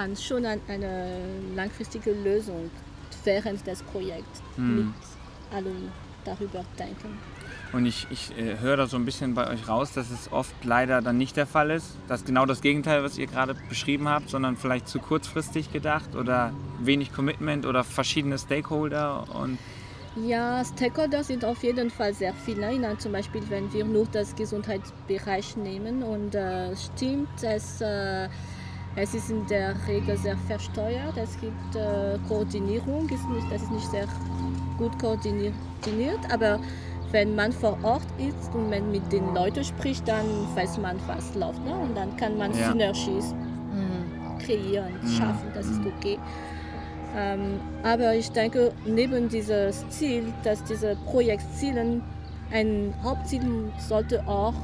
an, 0.00 0.16
schon 0.16 0.46
an 0.46 0.60
eine 0.68 1.18
langfristige 1.54 2.12
Lösung 2.12 2.70
während 3.24 3.66
des 3.66 3.82
Projekts 3.82 4.42
mit 4.56 4.86
allen 5.52 5.92
darüber 6.24 6.64
denken. 6.78 7.18
Und 7.72 7.86
ich, 7.86 8.06
ich 8.10 8.36
äh, 8.36 8.58
höre 8.58 8.76
da 8.76 8.86
so 8.86 8.96
ein 8.96 9.04
bisschen 9.04 9.34
bei 9.34 9.48
euch 9.48 9.68
raus, 9.68 9.92
dass 9.92 10.10
es 10.10 10.32
oft 10.32 10.54
leider 10.64 11.02
dann 11.02 11.18
nicht 11.18 11.36
der 11.36 11.46
Fall 11.46 11.70
ist. 11.70 11.96
Dass 12.08 12.24
genau 12.24 12.44
das 12.44 12.62
Gegenteil, 12.62 13.04
was 13.04 13.16
ihr 13.16 13.26
gerade 13.26 13.54
beschrieben 13.68 14.08
habt, 14.08 14.28
sondern 14.28 14.56
vielleicht 14.56 14.88
zu 14.88 14.98
kurzfristig 14.98 15.72
gedacht 15.72 16.16
oder 16.16 16.52
wenig 16.80 17.12
Commitment 17.12 17.66
oder 17.66 17.84
verschiedene 17.84 18.38
Stakeholder. 18.38 19.24
Und 19.34 19.58
Ja, 20.26 20.64
Stakeholder 20.64 21.22
sind 21.22 21.44
auf 21.44 21.62
jeden 21.62 21.90
Fall 21.90 22.12
sehr 22.12 22.34
viele. 22.34 22.76
Ne? 22.76 22.98
Zum 22.98 23.12
Beispiel, 23.12 23.42
wenn 23.48 23.72
wir 23.72 23.84
nur 23.84 24.06
das 24.10 24.34
Gesundheitsbereich 24.34 25.56
nehmen 25.56 26.02
und 26.02 26.34
äh, 26.34 26.74
stimmt, 26.76 27.42
es, 27.42 27.80
äh, 27.80 28.28
es 29.00 29.14
ist 29.14 29.30
in 29.30 29.46
der 29.46 29.74
Regel 29.88 30.16
sehr 30.16 30.36
versteuert. 30.46 31.16
Es 31.16 31.40
gibt 31.40 31.74
äh, 31.74 32.18
Koordinierung, 32.28 33.08
ist 33.08 33.28
nicht, 33.28 33.50
das 33.50 33.62
ist 33.62 33.70
nicht 33.70 33.90
sehr 33.90 34.06
gut 34.76 34.98
koordiniert, 34.98 35.54
aber 36.30 36.60
wenn 37.10 37.34
man 37.34 37.50
vor 37.50 37.78
Ort 37.82 38.06
ist 38.18 38.54
und 38.54 38.70
man 38.70 38.90
mit 38.90 39.10
den 39.10 39.34
Leuten 39.34 39.64
spricht, 39.64 40.06
dann 40.06 40.26
weiß 40.54 40.78
man, 40.78 40.96
was 41.06 41.34
läuft. 41.34 41.64
Ne? 41.64 41.74
Und 41.74 41.96
dann 41.96 42.14
kann 42.16 42.36
man 42.36 42.52
ja. 42.52 42.70
Synergies 42.70 43.32
mhm. 43.32 44.38
kreieren, 44.38 44.92
mhm. 45.02 45.08
schaffen, 45.08 45.50
das 45.54 45.66
ist 45.66 45.80
mhm. 45.80 45.92
okay. 45.96 46.18
Ähm, 47.16 47.58
aber 47.82 48.14
ich 48.14 48.30
denke, 48.30 48.72
neben 48.84 49.28
dieses 49.28 49.88
Ziel, 49.88 50.32
dass 50.44 50.62
diese 50.64 50.94
Projektziele 51.06 52.00
ein 52.52 52.94
Hauptziel 53.02 53.72
sollte 53.78 54.26
auch, 54.28 54.54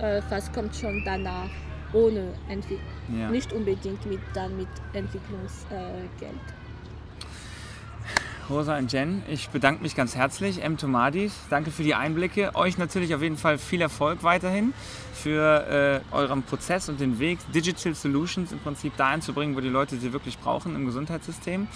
äh, 0.00 0.20
was 0.30 0.50
kommt 0.52 0.74
schon 0.74 1.02
danach, 1.04 1.50
ohne 1.92 2.24
Entwicklung, 2.48 2.93
ja. 3.08 3.30
nicht 3.30 3.52
unbedingt 3.52 4.04
mit, 4.06 4.20
dann 4.34 4.56
mit 4.56 4.68
Entwicklungsgeld. 4.92 6.40
Rosa 8.50 8.76
und 8.76 8.92
Jen, 8.92 9.22
ich 9.26 9.48
bedanke 9.48 9.82
mich 9.82 9.96
ganz 9.96 10.16
herzlich. 10.16 10.62
M. 10.62 10.76
Tomadis, 10.76 11.32
danke 11.48 11.70
für 11.70 11.82
die 11.82 11.94
Einblicke. 11.94 12.54
Euch 12.54 12.76
natürlich 12.76 13.14
auf 13.14 13.22
jeden 13.22 13.38
Fall 13.38 13.56
viel 13.56 13.80
Erfolg 13.80 14.22
weiterhin 14.22 14.74
für 15.14 16.02
äh, 16.12 16.14
euren 16.14 16.42
Prozess 16.42 16.90
und 16.90 17.00
den 17.00 17.18
Weg, 17.18 17.38
Digital 17.54 17.94
Solutions 17.94 18.52
im 18.52 18.58
Prinzip 18.58 18.96
dahin 18.98 19.22
zu 19.22 19.32
bringen, 19.32 19.56
wo 19.56 19.60
die 19.60 19.70
Leute 19.70 19.96
sie 19.96 20.12
wirklich 20.12 20.38
brauchen 20.38 20.74
im 20.74 20.84
Gesundheitssystem. 20.84 21.66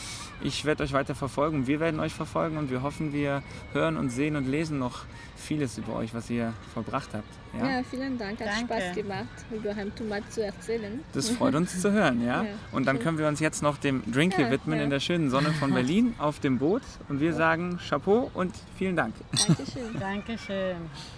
Ich 0.42 0.64
werde 0.66 0.85
euch 0.85 0.92
weiter 0.92 1.14
verfolgen, 1.14 1.66
wir 1.66 1.81
werden 1.81 1.98
euch 2.00 2.12
verfolgen 2.12 2.59
und 2.59 2.70
wir 2.70 2.83
hoffen, 2.83 3.12
wir 3.12 3.42
hören 3.72 3.96
und 3.96 4.11
sehen 4.11 4.37
und 4.37 4.46
lesen 4.46 4.78
noch 4.78 5.07
vieles 5.37 5.78
über 5.78 5.96
euch, 5.96 6.12
was 6.14 6.28
ihr 6.28 6.52
vollbracht 6.74 7.09
habt. 7.14 7.28
Ja, 7.59 7.78
ja 7.78 7.83
vielen 7.83 8.18
Dank, 8.18 8.38
hat 8.40 8.48
Danke. 8.48 8.74
Spaß 8.74 8.94
gemacht, 8.94 9.26
über 9.50 9.74
Heimtomat 9.74 10.31
zu 10.31 10.44
erzählen. 10.44 11.00
Das 11.12 11.31
freut 11.31 11.54
uns 11.54 11.81
zu 11.81 11.90
hören, 11.90 12.24
ja? 12.24 12.42
ja. 12.44 12.50
Und 12.72 12.87
dann 12.87 12.98
können 12.98 13.18
wir 13.18 13.26
uns 13.28 13.40
jetzt 13.40 13.62
noch 13.62 13.78
dem 13.78 14.02
Drink 14.11 14.35
hier 14.37 14.50
widmen 14.50 14.78
in 14.81 14.90
der 14.90 15.00
schönen 15.00 15.31
Sonne 15.31 15.52
von 15.52 15.72
Berlin 15.74 16.14
auf 16.18 16.40
dem 16.40 16.58
Boot 16.59 16.83
und 17.09 17.21
wir 17.21 17.33
sagen 17.33 17.79
Chapeau 17.88 18.31
und 18.35 18.55
vielen 18.77 18.97
Dank. 18.97 19.14
Dankeschön. 19.47 19.99
Dankeschön. 19.99 20.77